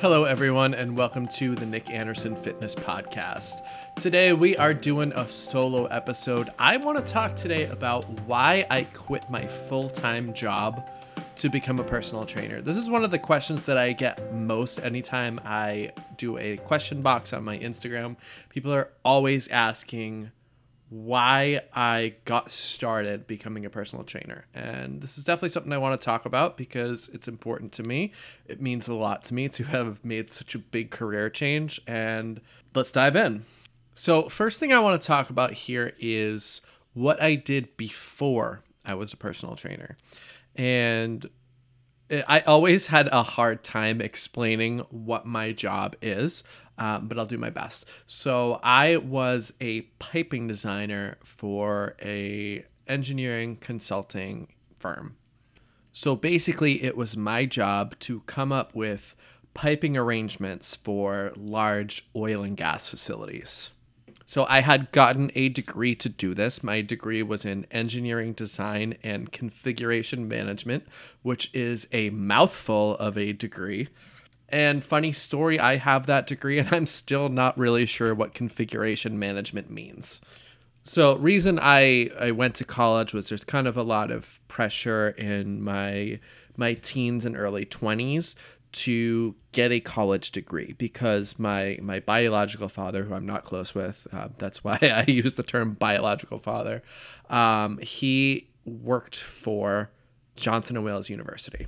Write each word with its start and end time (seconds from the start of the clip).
Hello, 0.00 0.22
everyone, 0.22 0.74
and 0.74 0.96
welcome 0.96 1.26
to 1.26 1.56
the 1.56 1.66
Nick 1.66 1.90
Anderson 1.90 2.36
Fitness 2.36 2.72
Podcast. 2.72 3.62
Today, 3.96 4.32
we 4.32 4.56
are 4.56 4.72
doing 4.72 5.12
a 5.16 5.26
solo 5.26 5.86
episode. 5.86 6.50
I 6.56 6.76
want 6.76 7.04
to 7.04 7.12
talk 7.12 7.34
today 7.34 7.64
about 7.64 8.04
why 8.20 8.64
I 8.70 8.84
quit 8.94 9.28
my 9.28 9.44
full 9.48 9.90
time 9.90 10.32
job 10.34 10.88
to 11.34 11.48
become 11.48 11.80
a 11.80 11.84
personal 11.84 12.22
trainer. 12.22 12.60
This 12.60 12.76
is 12.76 12.88
one 12.88 13.02
of 13.02 13.10
the 13.10 13.18
questions 13.18 13.64
that 13.64 13.76
I 13.76 13.92
get 13.92 14.32
most 14.32 14.78
anytime 14.78 15.40
I 15.44 15.90
do 16.16 16.38
a 16.38 16.58
question 16.58 17.00
box 17.00 17.32
on 17.32 17.42
my 17.42 17.58
Instagram. 17.58 18.14
People 18.50 18.72
are 18.72 18.92
always 19.04 19.48
asking, 19.48 20.30
why 20.90 21.60
I 21.74 22.14
got 22.24 22.50
started 22.50 23.26
becoming 23.26 23.66
a 23.66 23.70
personal 23.70 24.04
trainer. 24.04 24.46
And 24.54 25.02
this 25.02 25.18
is 25.18 25.24
definitely 25.24 25.50
something 25.50 25.72
I 25.72 25.78
want 25.78 26.00
to 26.00 26.04
talk 26.04 26.24
about 26.24 26.56
because 26.56 27.10
it's 27.10 27.28
important 27.28 27.72
to 27.72 27.82
me. 27.82 28.12
It 28.46 28.62
means 28.62 28.88
a 28.88 28.94
lot 28.94 29.24
to 29.24 29.34
me 29.34 29.48
to 29.50 29.64
have 29.64 30.02
made 30.04 30.30
such 30.30 30.54
a 30.54 30.58
big 30.58 30.90
career 30.90 31.28
change. 31.28 31.80
And 31.86 32.40
let's 32.74 32.90
dive 32.90 33.16
in. 33.16 33.44
So, 33.94 34.28
first 34.28 34.60
thing 34.60 34.72
I 34.72 34.78
want 34.78 35.00
to 35.00 35.06
talk 35.06 35.28
about 35.28 35.52
here 35.52 35.92
is 35.98 36.60
what 36.94 37.20
I 37.20 37.34
did 37.34 37.76
before 37.76 38.62
I 38.84 38.94
was 38.94 39.12
a 39.12 39.16
personal 39.16 39.56
trainer. 39.56 39.96
And 40.54 41.28
I 42.10 42.40
always 42.40 42.86
had 42.86 43.08
a 43.08 43.22
hard 43.22 43.62
time 43.62 44.00
explaining 44.00 44.78
what 44.90 45.26
my 45.26 45.52
job 45.52 45.94
is 46.00 46.42
um, 46.78 47.08
but 47.08 47.18
I'll 47.18 47.26
do 47.26 47.38
my 47.38 47.50
best. 47.50 47.86
So 48.06 48.60
I 48.62 48.96
was 48.96 49.52
a 49.60 49.82
piping 49.98 50.46
designer 50.48 51.18
for 51.22 51.96
a 52.02 52.64
engineering 52.86 53.56
consulting 53.60 54.48
firm. 54.78 55.16
So 55.92 56.14
basically, 56.14 56.84
it 56.84 56.96
was 56.96 57.16
my 57.16 57.44
job 57.44 57.98
to 58.00 58.20
come 58.20 58.52
up 58.52 58.74
with 58.74 59.14
piping 59.52 59.96
arrangements 59.96 60.76
for 60.76 61.32
large 61.36 62.08
oil 62.14 62.42
and 62.42 62.56
gas 62.56 62.86
facilities. 62.86 63.70
So 64.24 64.44
I 64.46 64.60
had 64.60 64.92
gotten 64.92 65.32
a 65.34 65.48
degree 65.48 65.94
to 65.96 66.08
do 66.08 66.34
this. 66.34 66.62
My 66.62 66.82
degree 66.82 67.22
was 67.22 67.46
in 67.46 67.66
engineering 67.70 68.34
design 68.34 68.98
and 69.02 69.32
configuration 69.32 70.28
management, 70.28 70.84
which 71.22 71.52
is 71.54 71.88
a 71.92 72.10
mouthful 72.10 72.94
of 72.98 73.16
a 73.16 73.32
degree. 73.32 73.88
And 74.48 74.82
funny 74.82 75.12
story, 75.12 75.60
I 75.60 75.76
have 75.76 76.06
that 76.06 76.26
degree 76.26 76.58
and 76.58 76.68
I'm 76.72 76.86
still 76.86 77.28
not 77.28 77.58
really 77.58 77.86
sure 77.86 78.14
what 78.14 78.34
configuration 78.34 79.18
management 79.18 79.70
means. 79.70 80.20
So, 80.84 81.16
reason 81.16 81.58
I 81.60 82.10
I 82.18 82.30
went 82.30 82.54
to 82.56 82.64
college 82.64 83.12
was 83.12 83.28
there's 83.28 83.44
kind 83.44 83.66
of 83.66 83.76
a 83.76 83.82
lot 83.82 84.10
of 84.10 84.40
pressure 84.48 85.10
in 85.10 85.62
my 85.62 86.18
my 86.56 86.74
teens 86.74 87.26
and 87.26 87.36
early 87.36 87.66
20s 87.66 88.34
to 88.70 89.34
get 89.52 89.70
a 89.72 89.80
college 89.80 90.30
degree 90.30 90.74
because 90.78 91.38
my 91.38 91.78
my 91.82 92.00
biological 92.00 92.68
father, 92.68 93.04
who 93.04 93.14
I'm 93.14 93.26
not 93.26 93.44
close 93.44 93.74
with, 93.74 94.06
uh, 94.12 94.28
that's 94.38 94.64
why 94.64 94.78
I 94.82 95.10
use 95.10 95.34
the 95.34 95.42
term 95.42 95.74
biological 95.74 96.38
father. 96.38 96.82
Um, 97.28 97.78
he 97.78 98.48
worked 98.64 99.20
for 99.20 99.90
Johnson 100.36 100.76
and 100.76 100.84
Wales 100.84 101.10
University. 101.10 101.66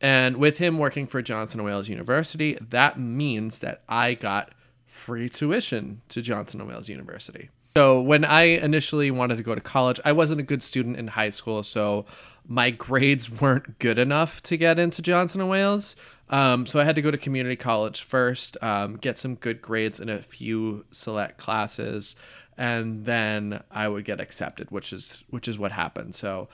And 0.00 0.36
with 0.36 0.58
him 0.58 0.78
working 0.78 1.06
for 1.06 1.22
Johnson 1.22 1.62
& 1.62 1.64
Wales 1.64 1.88
University, 1.88 2.56
that 2.60 2.98
means 2.98 3.58
that 3.60 3.82
I 3.88 4.14
got 4.14 4.52
free 4.86 5.28
tuition 5.28 6.02
to 6.08 6.22
Johnson 6.22 6.66
& 6.66 6.68
Wales 6.68 6.88
University. 6.88 7.50
So 7.76 8.00
when 8.00 8.24
I 8.24 8.42
initially 8.42 9.10
wanted 9.10 9.36
to 9.36 9.42
go 9.42 9.54
to 9.54 9.60
college, 9.60 10.00
I 10.04 10.12
wasn't 10.12 10.40
a 10.40 10.44
good 10.44 10.62
student 10.62 10.96
in 10.96 11.08
high 11.08 11.30
school, 11.30 11.62
so 11.62 12.06
my 12.46 12.70
grades 12.70 13.30
weren't 13.30 13.78
good 13.78 13.98
enough 13.98 14.42
to 14.44 14.56
get 14.56 14.78
into 14.78 15.02
Johnson 15.02 15.46
& 15.46 15.48
Wales. 15.48 15.96
Um, 16.30 16.66
so 16.66 16.80
I 16.80 16.84
had 16.84 16.94
to 16.96 17.02
go 17.02 17.10
to 17.10 17.18
community 17.18 17.56
college 17.56 18.02
first, 18.02 18.56
um, 18.62 18.96
get 18.96 19.18
some 19.18 19.34
good 19.36 19.62
grades 19.62 20.00
in 20.00 20.08
a 20.08 20.20
few 20.20 20.84
select 20.90 21.38
classes, 21.38 22.16
and 22.56 23.04
then 23.04 23.62
I 23.70 23.88
would 23.88 24.04
get 24.04 24.20
accepted, 24.20 24.70
which 24.70 24.92
is 24.92 25.24
which 25.30 25.48
is 25.48 25.58
what 25.58 25.72
happened. 25.72 26.14
So 26.14 26.48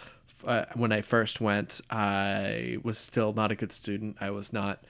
uh, 0.47 0.67
when 0.75 0.93
I 0.93 1.01
first 1.01 1.41
went, 1.41 1.81
I 1.91 2.79
was 2.83 2.99
still 2.99 3.33
not 3.33 3.51
a 3.51 3.55
good 3.55 3.73
student. 3.73 4.17
I 4.21 4.31
was 4.31 4.53
not 4.53 4.85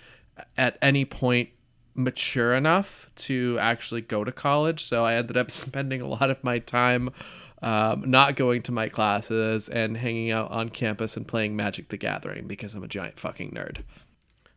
at 0.57 0.79
any 0.83 1.05
point 1.05 1.51
mature 1.95 2.55
enough 2.55 3.09
to 3.15 3.59
actually 3.61 4.01
go 4.01 4.25
to 4.25 4.33
college. 4.33 4.85
So 4.85 5.05
I 5.05 5.15
ended 5.15 5.37
up 5.37 5.51
spending 5.51 6.01
a 6.01 6.09
lot 6.09 6.31
of 6.31 6.43
my 6.43 6.59
time 6.59 7.11
um, 7.63 8.11
not 8.11 8.37
going 8.37 8.63
to 8.63 8.73
my 8.73 8.89
classes 8.89 9.69
and 9.69 9.97
hanging 9.97 10.31
out 10.31 10.51
on 10.51 10.69
campus 10.69 11.17
and 11.17 11.27
playing 11.27 11.57
Magic 11.57 11.89
the 11.89 11.97
Gathering 11.97 12.47
because 12.47 12.75
I'm 12.75 12.85
a 12.85 12.89
giant 12.89 13.19
fucking 13.19 13.53
nerd. 13.53 13.79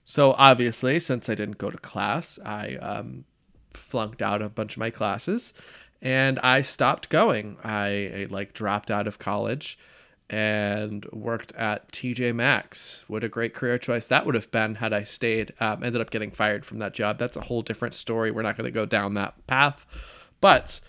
So 0.04 0.34
obviously, 0.34 1.00
since 1.00 1.30
I 1.30 1.36
didn't 1.36 1.58
go 1.58 1.70
to 1.70 1.78
class, 1.78 2.38
I 2.44 2.76
um, 2.76 3.26
flunked 3.72 4.22
out 4.22 4.42
a 4.42 4.50
bunch 4.50 4.76
of 4.76 4.80
my 4.80 4.90
classes 4.90 5.54
and 6.02 6.40
I 6.40 6.62
stopped 6.62 7.10
going. 7.10 7.58
I, 7.64 7.88
I 7.88 8.28
like 8.30 8.54
dropped 8.54 8.92
out 8.92 9.08
of 9.08 9.20
college 9.20 9.78
and 10.30 11.06
worked 11.12 11.54
at 11.54 11.92
TJ 11.92 12.36
Maxx. 12.36 13.06
What 13.08 13.24
a 13.24 13.30
great 13.30 13.54
career 13.54 13.78
choice 13.78 14.08
that 14.08 14.26
would 14.26 14.36
have 14.36 14.52
been 14.52 14.76
had 14.76 14.94
I 14.94 15.04
stayed. 15.04 15.54
Um, 15.60 15.84
ended 15.84 16.02
up 16.02 16.10
getting 16.10 16.32
fired 16.32 16.66
from 16.66 16.80
that 16.80 16.94
job. 16.94 17.18
That's 17.18 17.38
a 17.38 17.42
whole 17.42 17.62
different 17.62 17.94
story. 17.94 18.32
We're 18.32 18.42
not 18.42 18.58
going 18.58 18.66
to 18.66 18.72
go 18.72 18.86
down 18.86 19.14
that 19.14 19.36
path. 19.48 19.86
But 20.42 20.82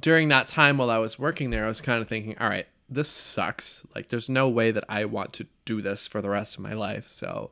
during 0.00 0.28
that 0.28 0.46
time 0.46 0.78
while 0.78 0.90
I 0.90 0.98
was 0.98 1.18
working 1.18 1.50
there, 1.50 1.66
I 1.66 1.68
was 1.68 1.80
kind 1.80 2.00
of 2.00 2.08
thinking, 2.08 2.36
all 2.38 2.48
right, 2.48 2.66
this 2.88 3.08
sucks. 3.08 3.84
Like, 3.94 4.08
there's 4.08 4.30
no 4.30 4.48
way 4.48 4.70
that 4.70 4.84
I 4.88 5.04
want 5.04 5.32
to 5.34 5.46
do 5.64 5.82
this 5.82 6.06
for 6.06 6.22
the 6.22 6.30
rest 6.30 6.56
of 6.56 6.62
my 6.62 6.72
life. 6.72 7.06
So 7.06 7.50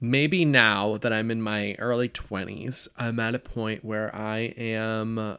maybe 0.00 0.44
now 0.44 0.96
that 0.98 1.12
I'm 1.12 1.30
in 1.30 1.42
my 1.42 1.74
early 1.78 2.08
20s, 2.08 2.88
I'm 2.96 3.18
at 3.18 3.34
a 3.34 3.40
point 3.40 3.84
where 3.84 4.14
I 4.14 4.54
am 4.56 5.38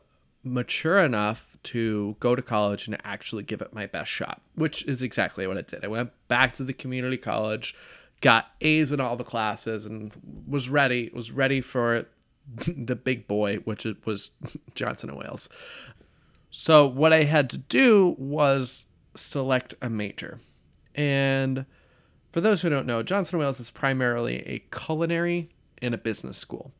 mature 0.50 1.00
enough 1.00 1.58
to 1.64 2.16
go 2.20 2.36
to 2.36 2.42
college 2.42 2.88
and 2.88 2.98
actually 3.04 3.44
give 3.44 3.62
it 3.62 3.74
my 3.74 3.86
best 3.86 4.10
shot, 4.10 4.42
which 4.56 4.84
is 4.86 5.02
exactly 5.02 5.46
what 5.48 5.58
I 5.58 5.62
did. 5.62 5.84
I 5.84 5.88
went 5.88 6.12
back 6.28 6.54
to 6.54 6.64
the 6.64 6.74
community 6.74 7.18
college, 7.18 7.76
got 8.22 8.52
A's 8.62 8.92
in 8.92 9.00
all 9.00 9.16
the 9.16 9.24
classes, 9.24 9.86
and 9.86 10.12
was 10.48 10.70
ready. 10.70 11.10
Was 11.14 11.32
ready 11.32 11.62
for 11.62 12.06
the 12.68 12.96
big 12.96 13.28
boy, 13.28 13.58
which 13.58 13.86
was 14.06 14.32
Johnson 14.76 15.10
and 15.10 15.20
Wales. 15.20 15.50
So 16.52 16.88
what 16.88 17.14
I 17.14 17.24
had 17.24 17.50
to 17.52 17.58
do 17.58 18.16
was 18.18 18.86
select 19.16 19.76
a 19.81 19.90
major, 19.90 20.40
and 20.96 21.66
for 22.31 22.42
those 22.42 22.62
who 22.62 22.70
don't 22.70 22.88
know, 22.88 23.04
Johnson 23.04 23.36
and 23.36 23.42
Wales 23.42 23.60
is 23.60 23.70
primarily 23.70 24.40
a 24.48 24.60
culinary 24.76 25.50
and 25.81 25.94
a 25.94 25.98
business 25.98 26.38
school, 26.38 26.72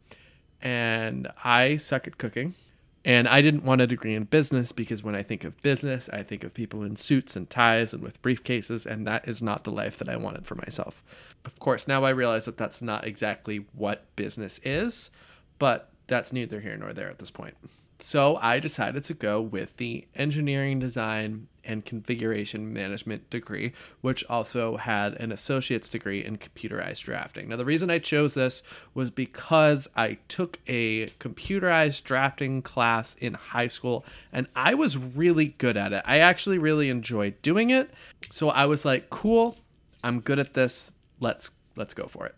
and 0.62 1.28
I 1.44 1.75
suck 1.75 2.07
at 2.07 2.18
cooking 2.18 2.56
and 3.05 3.27
I 3.27 3.41
didn't 3.41 3.63
want 3.63 3.81
a 3.81 3.87
degree 3.87 4.13
in 4.13 4.25
business 4.25 4.71
because 4.71 5.03
when 5.03 5.15
I 5.15 5.23
think 5.23 5.43
of 5.43 5.61
business, 5.61 6.09
I 6.11 6.23
think 6.23 6.43
of 6.43 6.53
people 6.53 6.83
in 6.83 6.95
suits 6.95 7.35
and 7.35 7.49
ties 7.49 7.93
and 7.93 8.03
with 8.03 8.21
briefcases, 8.21 8.85
and 8.85 9.07
that 9.07 9.27
is 9.27 9.41
not 9.41 9.63
the 9.63 9.71
life 9.71 9.97
that 9.97 10.09
I 10.09 10.17
wanted 10.17 10.45
for 10.45 10.55
myself. 10.55 11.03
Of 11.45 11.57
course, 11.59 11.88
now 11.88 12.03
I 12.03 12.09
realize 12.09 12.45
that 12.45 12.57
that's 12.57 12.81
not 12.81 13.07
exactly 13.07 13.65
what 13.73 14.13
business 14.15 14.59
is, 14.63 15.11
but 15.57 15.91
that's 16.07 16.33
neither 16.33 16.59
here 16.59 16.75
nor 16.75 16.93
there 16.93 17.09
at 17.09 17.19
this 17.19 17.31
point. 17.31 17.55
So 17.99 18.38
I 18.38 18.59
decided 18.59 19.03
to 19.05 19.13
go 19.13 19.41
with 19.41 19.77
the 19.77 20.07
engineering 20.15 20.79
design 20.79 21.47
and 21.69 21.85
configuration 21.85 22.74
management 22.74 23.30
degree, 23.30 23.72
which 24.02 24.25
also 24.28 24.78
had 24.78 25.13
an 25.13 25.31
associate's 25.31 25.88
degree 25.88 26.25
in 26.25 26.38
computerized 26.38 27.03
drafting. 27.03 27.47
Now, 27.47 27.57
the 27.57 27.66
reason 27.66 27.91
I 27.91 28.00
chose 28.00 28.34
this 28.34 28.63
was 28.96 29.12
because 29.12 29.88
I 29.96 30.18
took 30.28 30.59
a 30.68 31.07
computerized 31.19 32.03
drafting 32.03 32.63
class 32.63 33.13
in 33.16 33.35
high 33.35 33.68
school 33.68 34.03
and 34.34 34.47
I 34.56 34.74
was 34.74 34.97
really 34.97 35.50
good 35.59 35.78
at 35.78 35.94
it. 35.94 36.02
I 36.06 36.18
actually 36.18 36.57
really 36.57 36.90
enjoyed 36.90 37.40
doing 37.44 37.69
it. 37.69 37.91
So 38.31 38.50
I 38.50 38.66
was 38.66 38.84
like, 38.84 39.12
cool, 39.12 39.56
I'm 40.03 40.22
good 40.22 40.40
at 40.40 40.56
this. 40.56 40.91
Let's 41.19 41.51
let's 41.75 41.94
go 41.94 42.07
for 42.07 42.25
it. 42.25 42.36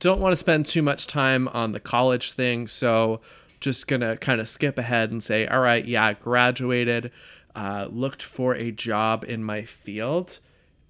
Don't 0.00 0.20
want 0.20 0.32
to 0.32 0.36
spend 0.36 0.66
too 0.66 0.82
much 0.82 1.06
time 1.06 1.46
on 1.48 1.72
the 1.72 1.80
college 1.80 2.32
thing, 2.32 2.66
so 2.66 3.20
just 3.60 3.88
gonna 3.88 4.16
kind 4.16 4.40
of 4.40 4.48
skip 4.48 4.78
ahead 4.78 5.10
and 5.10 5.22
say, 5.22 5.46
all 5.46 5.60
right, 5.60 5.84
yeah, 5.84 6.12
graduated, 6.12 7.10
uh, 7.54 7.88
looked 7.90 8.22
for 8.22 8.54
a 8.54 8.70
job 8.70 9.24
in 9.26 9.42
my 9.42 9.64
field, 9.64 10.38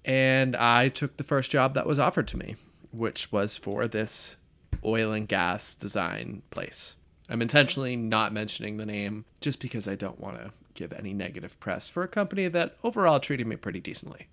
and 0.05 0.55
I 0.55 0.89
took 0.89 1.17
the 1.17 1.23
first 1.23 1.51
job 1.51 1.73
that 1.73 1.85
was 1.85 1.99
offered 1.99 2.27
to 2.29 2.37
me, 2.37 2.55
which 2.91 3.31
was 3.31 3.57
for 3.57 3.87
this 3.87 4.35
oil 4.83 5.11
and 5.11 5.27
gas 5.27 5.75
design 5.75 6.41
place. 6.49 6.95
I'm 7.29 7.41
intentionally 7.41 7.95
not 7.95 8.33
mentioning 8.33 8.77
the 8.77 8.85
name 8.85 9.25
just 9.39 9.59
because 9.59 9.87
I 9.87 9.95
don't 9.95 10.19
want 10.19 10.37
to 10.37 10.51
give 10.73 10.93
any 10.93 11.13
negative 11.13 11.59
press 11.59 11.87
for 11.87 12.03
a 12.03 12.07
company 12.07 12.47
that 12.47 12.75
overall 12.83 13.19
treated 13.19 13.45
me 13.45 13.55
pretty 13.55 13.79
decently. 13.79 14.27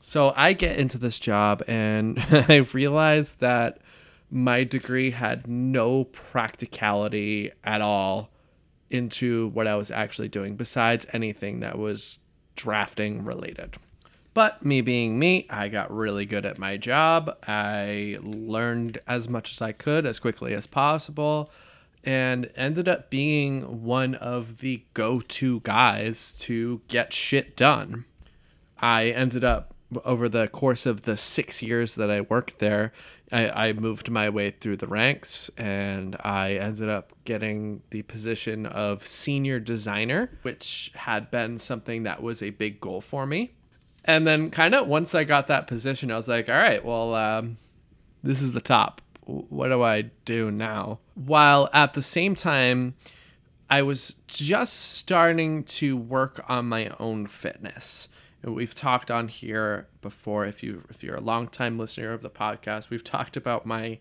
So 0.00 0.32
I 0.36 0.52
get 0.52 0.78
into 0.78 0.98
this 0.98 1.18
job 1.18 1.62
and 1.68 2.18
I 2.48 2.66
realize 2.72 3.34
that 3.34 3.78
my 4.30 4.64
degree 4.64 5.10
had 5.10 5.46
no 5.46 6.04
practicality 6.04 7.52
at 7.62 7.82
all 7.82 8.31
into 8.92 9.48
what 9.48 9.66
I 9.66 9.76
was 9.76 9.90
actually 9.90 10.28
doing 10.28 10.56
besides 10.56 11.06
anything 11.12 11.60
that 11.60 11.78
was 11.78 12.18
drafting 12.56 13.24
related. 13.24 13.76
But 14.34 14.64
me 14.64 14.80
being 14.80 15.18
me, 15.18 15.46
I 15.50 15.68
got 15.68 15.94
really 15.94 16.24
good 16.24 16.46
at 16.46 16.58
my 16.58 16.76
job. 16.76 17.36
I 17.46 18.18
learned 18.22 18.98
as 19.06 19.28
much 19.28 19.50
as 19.52 19.60
I 19.60 19.72
could 19.72 20.06
as 20.06 20.20
quickly 20.20 20.54
as 20.54 20.66
possible 20.66 21.50
and 22.04 22.50
ended 22.56 22.88
up 22.88 23.10
being 23.10 23.82
one 23.84 24.14
of 24.14 24.58
the 24.58 24.82
go 24.94 25.20
to 25.20 25.60
guys 25.60 26.32
to 26.32 26.80
get 26.88 27.12
shit 27.12 27.56
done. 27.56 28.04
I 28.78 29.06
ended 29.10 29.44
up, 29.44 29.71
over 30.04 30.28
the 30.28 30.48
course 30.48 30.86
of 30.86 31.02
the 31.02 31.16
six 31.16 31.62
years 31.62 31.94
that 31.94 32.10
I 32.10 32.22
worked 32.22 32.58
there, 32.58 32.92
I, 33.30 33.68
I 33.68 33.72
moved 33.72 34.10
my 34.10 34.28
way 34.28 34.50
through 34.50 34.76
the 34.76 34.86
ranks 34.86 35.50
and 35.56 36.16
I 36.20 36.54
ended 36.54 36.88
up 36.88 37.12
getting 37.24 37.82
the 37.90 38.02
position 38.02 38.66
of 38.66 39.06
senior 39.06 39.58
designer, 39.60 40.30
which 40.42 40.92
had 40.94 41.30
been 41.30 41.58
something 41.58 42.02
that 42.02 42.22
was 42.22 42.42
a 42.42 42.50
big 42.50 42.80
goal 42.80 43.00
for 43.00 43.26
me. 43.26 43.52
And 44.04 44.26
then, 44.26 44.50
kind 44.50 44.74
of, 44.74 44.88
once 44.88 45.14
I 45.14 45.22
got 45.22 45.46
that 45.46 45.68
position, 45.68 46.10
I 46.10 46.16
was 46.16 46.26
like, 46.26 46.48
all 46.48 46.56
right, 46.56 46.84
well, 46.84 47.14
um, 47.14 47.56
this 48.22 48.42
is 48.42 48.52
the 48.52 48.60
top 48.60 49.00
what 49.24 49.68
do 49.68 49.82
I 49.82 50.02
do 50.24 50.50
now? 50.50 50.98
While 51.14 51.68
at 51.72 51.94
the 51.94 52.02
same 52.02 52.34
time, 52.34 52.94
I 53.70 53.82
was 53.82 54.16
just 54.26 54.74
starting 54.74 55.64
to 55.64 55.96
work 55.96 56.44
on 56.48 56.68
my 56.68 56.90
own 56.98 57.26
fitness. 57.26 58.08
We've 58.44 58.74
talked 58.74 59.10
on 59.10 59.28
here 59.28 59.86
before. 60.00 60.44
If 60.46 60.62
you 60.62 60.82
if 60.90 61.04
you're 61.04 61.16
a 61.16 61.20
long 61.20 61.48
time 61.48 61.78
listener 61.78 62.12
of 62.12 62.22
the 62.22 62.30
podcast, 62.30 62.90
we've 62.90 63.04
talked 63.04 63.36
about 63.36 63.66
my 63.66 63.98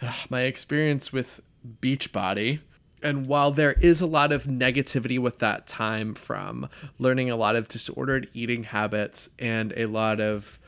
my 0.30 0.42
experience 0.42 1.12
with 1.12 1.40
Beachbody. 1.80 2.60
And 3.02 3.26
while 3.26 3.50
there 3.50 3.72
is 3.72 4.00
a 4.00 4.06
lot 4.06 4.32
of 4.32 4.44
negativity 4.44 5.18
with 5.18 5.38
that 5.40 5.66
time 5.66 6.14
from 6.14 6.70
learning 6.98 7.30
a 7.30 7.36
lot 7.36 7.54
of 7.54 7.68
disordered 7.68 8.28
eating 8.32 8.64
habits 8.64 9.28
and 9.38 9.74
a 9.76 9.86
lot 9.86 10.20
of 10.20 10.58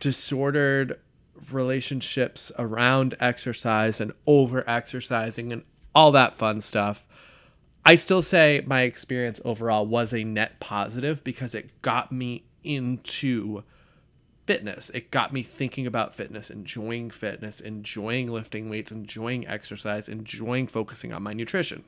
disordered 0.00 0.98
relationships 1.52 2.50
around 2.58 3.16
exercise 3.20 4.00
and 4.00 4.12
over 4.26 4.68
exercising 4.68 5.52
and 5.52 5.62
all 5.94 6.10
that 6.12 6.34
fun 6.34 6.60
stuff. 6.60 7.06
I 7.88 7.94
still 7.94 8.20
say 8.20 8.62
my 8.66 8.82
experience 8.82 9.40
overall 9.46 9.86
was 9.86 10.12
a 10.12 10.22
net 10.22 10.60
positive 10.60 11.24
because 11.24 11.54
it 11.54 11.80
got 11.80 12.12
me 12.12 12.44
into 12.62 13.62
fitness. 14.46 14.90
It 14.90 15.10
got 15.10 15.32
me 15.32 15.42
thinking 15.42 15.86
about 15.86 16.14
fitness, 16.14 16.50
enjoying 16.50 17.08
fitness, 17.08 17.60
enjoying 17.60 18.30
lifting 18.30 18.68
weights, 18.68 18.92
enjoying 18.92 19.48
exercise, 19.48 20.06
enjoying 20.06 20.66
focusing 20.66 21.14
on 21.14 21.22
my 21.22 21.32
nutrition. 21.32 21.82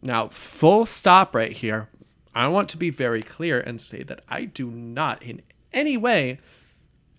Now, 0.00 0.28
full 0.28 0.86
stop 0.86 1.34
right 1.34 1.52
here. 1.52 1.90
I 2.34 2.48
want 2.48 2.70
to 2.70 2.78
be 2.78 2.88
very 2.88 3.22
clear 3.22 3.60
and 3.60 3.78
say 3.78 4.02
that 4.04 4.24
I 4.30 4.46
do 4.46 4.70
not 4.70 5.22
in 5.22 5.42
any 5.70 5.98
way 5.98 6.38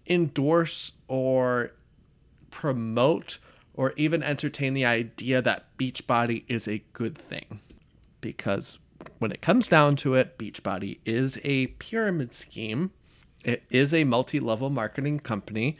endorse 0.07 0.93
or 1.07 1.73
promote 2.49 3.37
or 3.75 3.93
even 3.95 4.23
entertain 4.23 4.73
the 4.73 4.85
idea 4.85 5.39
that 5.39 5.77
Beachbody 5.77 6.45
is 6.47 6.67
a 6.67 6.83
good 6.93 7.15
thing. 7.15 7.59
Because 8.23 8.79
when 9.19 9.31
it 9.31 9.41
comes 9.41 9.67
down 9.67 9.97
to 9.97 10.15
it, 10.15 10.37
Beachbody 10.37 10.99
is 11.05 11.37
a 11.43 11.67
pyramid 11.67 12.33
scheme. 12.33 12.91
It 13.43 13.63
is 13.69 13.93
a 13.93 14.05
multi 14.05 14.39
level 14.39 14.69
marketing 14.69 15.19
company, 15.19 15.77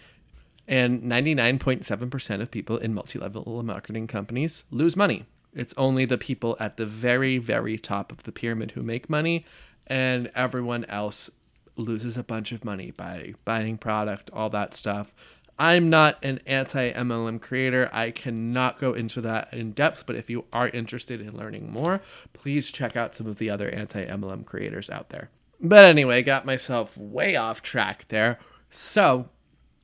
and 0.68 1.02
99.7% 1.04 2.42
of 2.42 2.52
people 2.52 2.78
in 2.78 2.94
multi 2.94 3.18
level 3.18 3.64
marketing 3.64 4.08
companies 4.08 4.66
lose 4.70 4.98
money. 4.98 5.26
It's 5.54 5.74
only 5.78 6.04
the 6.04 6.18
people 6.18 6.58
at 6.60 6.76
the 6.76 6.86
very, 6.86 7.38
very 7.38 7.78
top 7.78 8.12
of 8.12 8.24
the 8.24 8.34
pyramid 8.34 8.72
who 8.72 8.84
make 8.84 9.10
money, 9.10 9.46
and 9.88 10.30
everyone 10.36 10.84
else 10.86 11.30
loses 11.78 12.18
a 12.18 12.24
bunch 12.24 12.52
of 12.52 12.66
money 12.66 12.92
by 12.92 13.36
buying 13.46 13.78
product, 13.78 14.30
all 14.34 14.50
that 14.50 14.74
stuff. 14.74 15.14
I'm 15.60 15.90
not 15.90 16.24
an 16.24 16.40
anti 16.48 16.92
MLM 16.92 17.40
creator. 17.40 17.90
I 17.94 18.12
cannot 18.12 18.80
go 18.80 18.94
into 18.94 19.22
that 19.22 19.54
in 19.54 19.72
depth, 19.72 20.06
but 20.06 20.16
if 20.16 20.30
you 20.30 20.46
are 20.52 20.70
interested 20.70 21.22
in 21.22 21.38
learning 21.38 21.72
more, 21.72 22.02
please 22.34 22.72
check 22.72 22.96
out 22.96 23.14
some 23.14 23.28
of 23.28 23.38
the 23.38 23.50
other 23.50 23.70
anti 23.70 24.06
MLM 24.06 24.46
creators 24.46 24.90
out 24.90 25.10
there. 25.10 25.30
But 25.62 25.86
anyway, 25.86 26.24
got 26.24 26.46
myself 26.46 26.98
way 26.98 27.36
off 27.36 27.62
track 27.62 28.06
there. 28.10 28.40
So, 28.70 29.30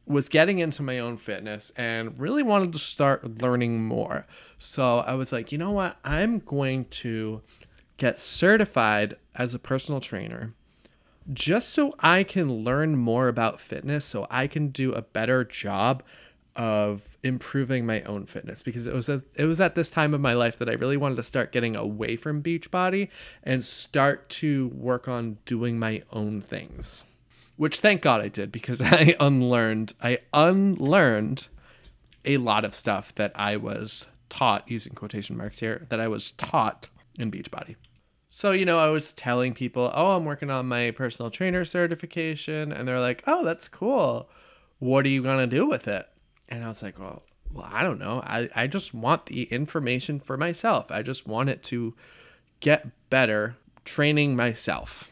was 0.08 0.28
getting 0.28 0.58
into 0.58 0.82
my 0.82 0.98
own 0.98 1.18
fitness 1.18 1.72
and 1.78 2.18
really 2.18 2.42
wanted 2.42 2.74
to 2.74 2.80
start 2.80 3.42
learning 3.42 3.84
more. 3.86 4.26
So, 4.58 5.00
I 5.00 5.14
was 5.14 5.32
like, 5.32 5.52
you 5.52 5.58
know 5.60 5.72
what? 5.72 5.98
I'm 6.04 6.40
going 6.40 6.86
to 6.86 7.42
get 7.98 8.18
certified 8.18 9.18
as 9.36 9.54
a 9.54 9.60
personal 9.60 10.02
trainer 10.02 10.54
just 11.34 11.70
so 11.70 11.96
I 12.00 12.24
can 12.24 12.64
learn 12.64 12.98
more 12.98 13.28
about 13.28 13.60
fitness, 13.60 14.06
so 14.06 14.28
I 14.30 14.48
can 14.48 14.70
do 14.70 14.94
a 14.94 15.02
better 15.02 15.44
job 15.44 16.04
of 16.56 17.18
improving 17.24 17.86
my 17.86 18.02
own 18.02 18.26
fitness 18.26 18.62
because 18.62 18.86
it 18.86 18.94
was 18.94 19.08
a, 19.08 19.24
it 19.36 19.46
was 19.46 19.62
at 19.62 19.76
this 19.76 19.90
time 19.90 20.14
of 20.14 20.20
my 20.20 20.34
life 20.34 20.58
that 20.58 20.70
I 20.70 20.74
really 20.74 20.98
wanted 20.98 21.16
to 21.16 21.24
start 21.24 21.52
getting 21.52 21.76
away 21.76 22.16
from 22.16 22.44
Beachbody 22.44 23.10
and 23.44 23.64
start 23.64 24.28
to 24.30 24.68
work 24.70 25.08
on 25.08 25.38
doing 25.46 25.80
my 25.80 26.04
own 26.12 26.42
things. 26.42 27.04
Which 27.56 27.80
thank 27.80 28.02
God 28.02 28.22
I 28.22 28.28
did 28.28 28.52
because 28.52 28.82
I 28.84 29.16
unlearned 29.20 29.94
I 30.02 30.20
unlearned 30.34 31.48
a 32.26 32.38
lot 32.38 32.66
of 32.66 32.76
stuff 32.76 33.14
that 33.16 33.32
I 33.36 33.56
was 33.56 34.08
taught 34.30 34.70
using 34.70 34.94
quotation 34.94 35.38
marks 35.38 35.60
here 35.60 35.86
that 35.90 36.00
I 36.00 36.08
was 36.08 36.32
taught 36.32 36.90
in 37.18 37.32
Beachbody. 37.32 37.76
So, 38.30 38.52
you 38.52 38.64
know, 38.64 38.78
I 38.78 38.90
was 38.90 39.12
telling 39.12 39.54
people, 39.54 39.92
oh, 39.94 40.12
I'm 40.12 40.24
working 40.24 40.52
on 40.52 40.68
my 40.68 40.92
personal 40.92 41.32
trainer 41.32 41.66
certification. 41.66 42.72
And 42.72 42.88
they're 42.88 43.00
like, 43.00 43.24
oh, 43.26 43.44
that's 43.44 43.68
cool. 43.68 44.30
What 44.78 45.06
are 45.06 45.10
you 45.10 45.24
going 45.24 45.50
to 45.50 45.58
do 45.58 45.66
with 45.66 45.88
it? 45.88 46.08
And 46.48 46.64
I 46.64 46.68
was 46.68 46.84
like, 46.84 47.00
well, 47.00 47.24
well, 47.52 47.68
I 47.72 47.84
don't 47.84 48.00
know. 48.00 48.22
I, 48.24 48.50
I 48.56 48.68
just 48.68 48.94
want 48.94 49.26
the 49.26 49.44
information 49.44 50.20
for 50.20 50.38
myself. 50.38 50.92
I 50.92 51.02
just 51.02 51.28
want 51.28 51.50
it 51.50 51.64
to 51.64 51.96
get 52.60 52.88
better 53.10 53.58
training 53.84 54.36
myself. 54.36 55.12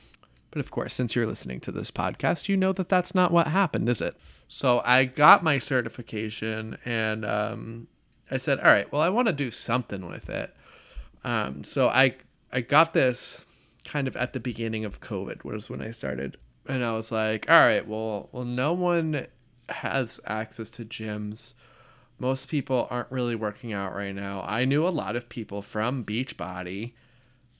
But 0.52 0.60
of 0.60 0.70
course, 0.70 0.94
since 0.94 1.16
you're 1.16 1.26
listening 1.26 1.60
to 1.62 1.72
this 1.72 1.90
podcast, 1.90 2.48
you 2.48 2.56
know 2.56 2.72
that 2.74 2.90
that's 2.90 3.16
not 3.16 3.32
what 3.32 3.48
happened, 3.48 3.90
is 3.90 4.02
it? 4.02 4.16
So 4.48 4.82
I 4.86 5.06
got 5.06 5.44
my 5.44 5.58
certification 5.58 6.78
and 6.86 7.26
um, 7.26 7.88
I 8.30 8.38
said, 8.38 8.60
all 8.60 8.72
right, 8.72 8.90
well, 8.92 9.02
I 9.02 9.10
want 9.10 9.28
to 9.28 9.34
do 9.34 9.50
something 9.50 10.08
with 10.08 10.30
it. 10.30 10.56
Um, 11.24 11.64
so 11.64 11.90
I 11.90 12.16
I 12.52 12.62
got 12.62 12.94
this 12.94 13.46
kind 13.86 14.08
of 14.08 14.16
at 14.18 14.34
the 14.34 14.40
beginning 14.40 14.86
of 14.86 15.00
COVID, 15.00 15.44
was 15.44 15.70
when 15.70 15.82
I 15.82 15.92
started, 15.92 16.38
and 16.68 16.84
I 16.84 16.92
was 16.94 17.12
like, 17.12 17.50
all 17.50 17.60
right, 17.60 17.88
well, 17.88 18.30
well, 18.32 18.44
no 18.46 18.74
one 18.74 19.28
has 19.70 20.20
access 20.26 20.70
to 20.72 20.86
gyms. 20.86 21.54
Most 22.20 22.50
people 22.50 22.88
aren't 22.90 23.12
really 23.12 23.36
working 23.36 23.74
out 23.74 23.96
right 23.96 24.16
now. 24.16 24.44
I 24.48 24.66
knew 24.66 24.88
a 24.88 24.90
lot 24.90 25.16
of 25.16 25.30
people 25.30 25.62
from 25.62 26.04
Beachbody 26.04 26.94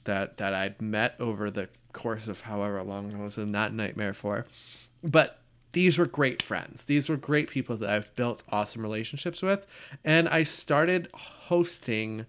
that 0.04 0.38
that 0.38 0.54
I'd 0.54 0.80
met 0.80 1.14
over 1.20 1.50
the 1.50 1.68
course 1.92 2.28
of 2.28 2.42
however 2.42 2.82
long 2.82 3.14
I 3.14 3.22
was 3.22 3.38
in 3.38 3.52
that 3.52 3.72
nightmare 3.72 4.14
for. 4.14 4.46
But 5.02 5.40
these 5.72 5.98
were 5.98 6.06
great 6.06 6.42
friends. 6.42 6.86
These 6.86 7.08
were 7.08 7.16
great 7.16 7.50
people 7.50 7.76
that 7.76 7.90
I've 7.90 8.14
built 8.16 8.42
awesome 8.48 8.82
relationships 8.82 9.42
with. 9.42 9.66
And 10.04 10.28
I 10.28 10.42
started 10.42 11.08
hosting 11.14 12.26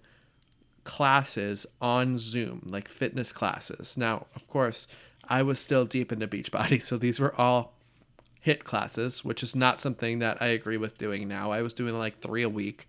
classes 0.90 1.66
on 1.80 2.18
Zoom, 2.18 2.66
like 2.66 2.88
fitness 2.88 3.32
classes. 3.32 3.96
Now, 3.96 4.26
of 4.34 4.48
course, 4.48 4.88
I 5.28 5.40
was 5.40 5.60
still 5.60 5.84
deep 5.84 6.10
into 6.10 6.26
Beachbody, 6.26 6.82
so 6.88 6.98
these 6.98 7.20
were 7.20 7.32
all 7.40 7.74
HIIT 8.44 8.64
classes, 8.64 9.24
which 9.24 9.44
is 9.44 9.54
not 9.54 9.78
something 9.78 10.18
that 10.18 10.42
I 10.42 10.46
agree 10.46 10.76
with 10.76 10.98
doing 10.98 11.28
now. 11.28 11.52
I 11.52 11.62
was 11.62 11.72
doing 11.72 11.96
like 11.96 12.18
three 12.18 12.42
a 12.42 12.48
week, 12.48 12.88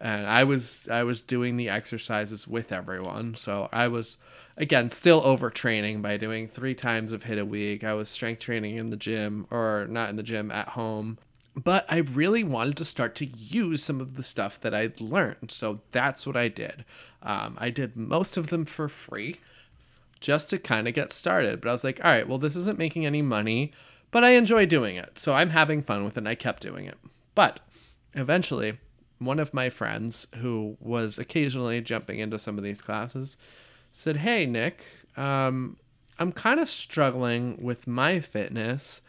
and 0.00 0.26
I 0.26 0.44
was 0.44 0.88
I 0.90 1.02
was 1.02 1.20
doing 1.20 1.58
the 1.58 1.68
exercises 1.68 2.48
with 2.48 2.72
everyone. 2.72 3.34
So 3.34 3.68
I 3.70 3.88
was 3.88 4.16
again 4.56 4.88
still 4.88 5.20
overtraining 5.20 6.00
by 6.00 6.16
doing 6.16 6.48
three 6.48 6.74
times 6.74 7.12
of 7.12 7.24
HIIT 7.24 7.40
a 7.40 7.44
week. 7.44 7.84
I 7.84 7.92
was 7.92 8.08
strength 8.08 8.40
training 8.40 8.76
in 8.76 8.88
the 8.88 8.96
gym 8.96 9.46
or 9.50 9.86
not 9.90 10.08
in 10.08 10.16
the 10.16 10.22
gym 10.22 10.50
at 10.50 10.68
home 10.68 11.18
but 11.56 11.86
I 11.88 11.98
really 11.98 12.42
wanted 12.42 12.76
to 12.78 12.84
start 12.84 13.14
to 13.16 13.26
use 13.26 13.82
some 13.82 14.00
of 14.00 14.16
the 14.16 14.22
stuff 14.22 14.60
that 14.60 14.74
I'd 14.74 15.00
learned. 15.00 15.50
So 15.50 15.80
that's 15.92 16.26
what 16.26 16.36
I 16.36 16.48
did. 16.48 16.84
Um, 17.22 17.56
I 17.58 17.70
did 17.70 17.96
most 17.96 18.36
of 18.36 18.48
them 18.48 18.64
for 18.64 18.88
free 18.88 19.40
just 20.20 20.50
to 20.50 20.58
kind 20.58 20.88
of 20.88 20.94
get 20.94 21.12
started. 21.12 21.60
But 21.60 21.68
I 21.68 21.72
was 21.72 21.84
like, 21.84 22.04
all 22.04 22.10
right, 22.10 22.26
well, 22.26 22.38
this 22.38 22.56
isn't 22.56 22.78
making 22.78 23.06
any 23.06 23.22
money, 23.22 23.72
but 24.10 24.24
I 24.24 24.30
enjoy 24.30 24.66
doing 24.66 24.96
it. 24.96 25.18
So 25.18 25.34
I'm 25.34 25.50
having 25.50 25.82
fun 25.82 26.04
with 26.04 26.16
it 26.16 26.20
and 26.20 26.28
I 26.28 26.34
kept 26.34 26.62
doing 26.62 26.86
it. 26.86 26.98
But 27.34 27.60
eventually, 28.14 28.78
one 29.18 29.38
of 29.38 29.54
my 29.54 29.70
friends 29.70 30.26
who 30.36 30.76
was 30.80 31.18
occasionally 31.18 31.80
jumping 31.80 32.18
into 32.18 32.38
some 32.38 32.58
of 32.58 32.64
these 32.64 32.82
classes 32.82 33.36
said, 33.92 34.18
Hey, 34.18 34.44
Nick, 34.46 34.84
um, 35.16 35.76
I'm 36.18 36.32
kind 36.32 36.58
of 36.58 36.68
struggling 36.68 37.58
with 37.60 37.86
my 37.86 38.18
fitness 38.18 39.02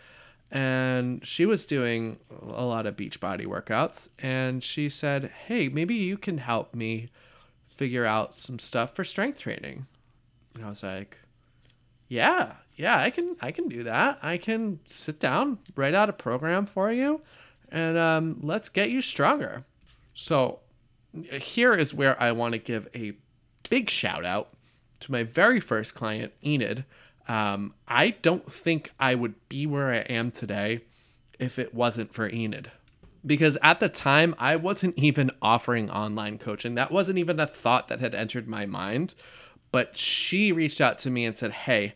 and 0.52 1.26
she 1.26 1.46
was 1.46 1.66
doing 1.66 2.18
a 2.30 2.64
lot 2.64 2.86
of 2.86 2.96
Beachbody 2.96 3.46
workouts 3.46 4.10
and 4.20 4.64
she 4.64 4.90
said 4.90 5.32
hey 5.48 5.70
maybe 5.70 5.96
you 5.96 6.18
can 6.18 6.38
help 6.38 6.74
me 6.74 7.10
figure 7.68 8.06
out 8.06 8.36
some 8.36 8.60
stuff 8.60 8.96
for 8.96 9.04
strength 9.04 9.40
training 9.40 9.86
and 10.54 10.64
i 10.64 10.70
was 10.70 10.84
like 10.84 11.18
yeah, 12.08 12.54
yeah, 12.76 12.98
I 13.00 13.10
can 13.10 13.36
I 13.42 13.52
can 13.52 13.68
do 13.68 13.84
that. 13.84 14.20
I 14.22 14.38
can 14.38 14.80
sit 14.86 15.20
down, 15.20 15.60
write 15.76 15.94
out 15.94 16.10
a 16.10 16.14
program 16.14 16.66
for 16.66 16.92
you, 16.92 17.22
and 17.70 17.98
um, 17.98 18.40
let's 18.42 18.70
get 18.70 18.90
you 18.90 19.02
stronger. 19.02 19.66
So 20.14 20.60
here 21.14 21.74
is 21.74 21.94
where 21.94 22.22
I 22.22 22.32
want 22.32 22.54
to 22.54 22.60
give 22.60 22.88
a 22.94 23.14
big 23.70 23.90
shout 23.90 24.26
out 24.26 24.54
to 25.02 25.12
my 25.12 25.24
very 25.24 25.60
first 25.60 25.96
client, 25.96 26.34
Enid. 26.44 26.86
Um, 27.28 27.74
I 27.88 28.10
don't 28.10 28.52
think 28.52 28.92
I 29.00 29.16
would 29.16 29.36
be 29.50 29.66
where 29.66 29.92
I 29.92 30.00
am 30.00 30.32
today 30.32 30.82
if 31.40 31.58
it 31.60 31.74
wasn't 31.74 32.14
for 32.14 32.30
Enid. 32.30 32.72
Because 33.26 33.58
at 33.64 33.80
the 33.80 33.90
time, 33.90 34.36
I 34.38 34.56
wasn't 34.56 34.98
even 35.00 35.32
offering 35.42 35.90
online 35.90 36.38
coaching. 36.38 36.76
That 36.76 36.92
wasn't 36.92 37.20
even 37.20 37.40
a 37.40 37.48
thought 37.48 37.88
that 37.88 38.00
had 38.00 38.16
entered 38.16 38.48
my 38.48 38.66
mind. 38.66 39.16
But 39.72 39.98
she 39.98 40.52
reached 40.52 40.80
out 40.80 41.00
to 41.00 41.10
me 41.10 41.26
and 41.26 41.36
said, 41.36 41.52
Hey, 41.52 41.96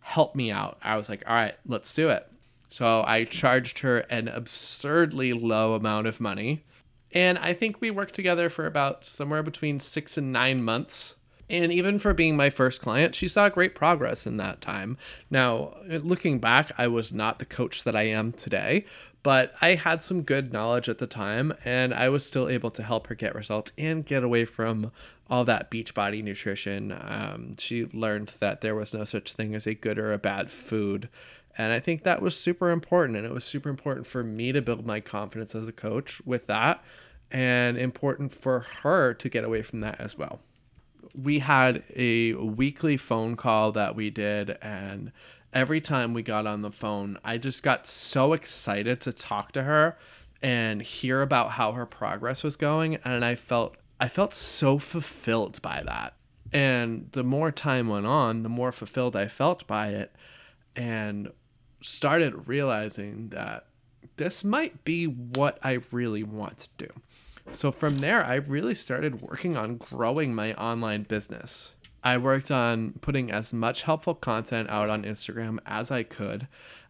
help 0.00 0.34
me 0.34 0.50
out. 0.50 0.78
I 0.82 0.96
was 0.96 1.08
like, 1.08 1.22
All 1.26 1.34
right, 1.34 1.54
let's 1.66 1.94
do 1.94 2.08
it. 2.08 2.28
So 2.68 3.04
I 3.06 3.24
charged 3.24 3.80
her 3.80 3.98
an 3.98 4.28
absurdly 4.28 5.34
low 5.34 5.74
amount 5.74 6.06
of 6.06 6.20
money. 6.20 6.64
And 7.12 7.38
I 7.38 7.52
think 7.52 7.80
we 7.80 7.90
worked 7.90 8.14
together 8.14 8.48
for 8.48 8.66
about 8.66 9.04
somewhere 9.04 9.42
between 9.42 9.78
six 9.78 10.16
and 10.16 10.32
nine 10.32 10.64
months. 10.64 11.16
And 11.52 11.70
even 11.70 11.98
for 11.98 12.14
being 12.14 12.34
my 12.34 12.48
first 12.48 12.80
client, 12.80 13.14
she 13.14 13.28
saw 13.28 13.50
great 13.50 13.74
progress 13.74 14.26
in 14.26 14.38
that 14.38 14.62
time. 14.62 14.96
Now, 15.30 15.76
looking 15.86 16.38
back, 16.38 16.72
I 16.78 16.86
was 16.86 17.12
not 17.12 17.38
the 17.38 17.44
coach 17.44 17.84
that 17.84 17.94
I 17.94 18.04
am 18.04 18.32
today, 18.32 18.86
but 19.22 19.52
I 19.60 19.74
had 19.74 20.02
some 20.02 20.22
good 20.22 20.50
knowledge 20.50 20.88
at 20.88 20.96
the 20.96 21.06
time, 21.06 21.52
and 21.62 21.92
I 21.92 22.08
was 22.08 22.24
still 22.24 22.48
able 22.48 22.70
to 22.70 22.82
help 22.82 23.08
her 23.08 23.14
get 23.14 23.34
results 23.34 23.70
and 23.76 24.06
get 24.06 24.24
away 24.24 24.46
from 24.46 24.92
all 25.28 25.44
that 25.44 25.70
Beachbody 25.70 26.24
nutrition. 26.24 26.90
Um, 26.90 27.52
she 27.58 27.84
learned 27.84 28.34
that 28.40 28.62
there 28.62 28.74
was 28.74 28.94
no 28.94 29.04
such 29.04 29.34
thing 29.34 29.54
as 29.54 29.66
a 29.66 29.74
good 29.74 29.98
or 29.98 30.10
a 30.10 30.18
bad 30.18 30.50
food. 30.50 31.10
And 31.58 31.70
I 31.70 31.80
think 31.80 32.02
that 32.02 32.22
was 32.22 32.34
super 32.34 32.70
important. 32.70 33.18
And 33.18 33.26
it 33.26 33.32
was 33.32 33.44
super 33.44 33.68
important 33.68 34.06
for 34.06 34.24
me 34.24 34.52
to 34.52 34.62
build 34.62 34.86
my 34.86 35.00
confidence 35.00 35.54
as 35.54 35.68
a 35.68 35.72
coach 35.72 36.22
with 36.24 36.46
that, 36.46 36.82
and 37.30 37.76
important 37.76 38.32
for 38.32 38.60
her 38.82 39.12
to 39.12 39.28
get 39.28 39.44
away 39.44 39.60
from 39.60 39.80
that 39.80 40.00
as 40.00 40.16
well 40.16 40.40
we 41.14 41.40
had 41.40 41.82
a 41.94 42.34
weekly 42.34 42.96
phone 42.96 43.36
call 43.36 43.72
that 43.72 43.94
we 43.94 44.10
did 44.10 44.50
and 44.62 45.12
every 45.52 45.80
time 45.80 46.14
we 46.14 46.22
got 46.22 46.46
on 46.46 46.62
the 46.62 46.70
phone 46.70 47.18
i 47.24 47.36
just 47.36 47.62
got 47.62 47.86
so 47.86 48.32
excited 48.32 49.00
to 49.00 49.12
talk 49.12 49.52
to 49.52 49.62
her 49.62 49.96
and 50.42 50.82
hear 50.82 51.22
about 51.22 51.52
how 51.52 51.72
her 51.72 51.86
progress 51.86 52.42
was 52.42 52.56
going 52.56 52.96
and 53.04 53.24
i 53.24 53.34
felt 53.34 53.76
i 54.00 54.08
felt 54.08 54.34
so 54.34 54.78
fulfilled 54.78 55.60
by 55.62 55.82
that. 55.86 56.14
And 56.54 57.08
the 57.12 57.22
more 57.22 57.50
time 57.50 57.88
went 57.88 58.06
on 58.06 58.42
the 58.42 58.48
more 58.48 58.72
fulfilled 58.72 59.16
i 59.16 59.28
felt 59.28 59.66
by 59.66 59.88
it 59.88 60.14
and 60.76 61.30
started 61.80 62.46
realizing 62.48 63.28
that 63.30 63.66
this 64.16 64.44
might 64.44 64.84
be 64.84 65.06
what 65.06 65.58
i 65.62 65.80
really 65.90 66.22
want 66.22 66.58
to 66.58 66.68
do 66.78 66.88
so 67.50 67.72
from 67.72 67.98
there, 67.98 68.24
I 68.24 68.36
really 68.36 68.74
started 68.74 69.20
working 69.20 69.56
on 69.56 69.76
growing 69.76 70.34
my 70.34 70.54
online 70.54 71.02
business. 71.02 71.72
I 72.04 72.16
worked 72.18 72.50
on 72.50 72.94
putting 73.00 73.30
as 73.30 73.52
much 73.52 73.82
helpful 73.82 74.14
content 74.14 74.70
out 74.70 74.90
on 74.90 75.04
Instagram 75.04 75.58
as 75.66 75.90
I 75.90 76.02
could. 76.02 76.48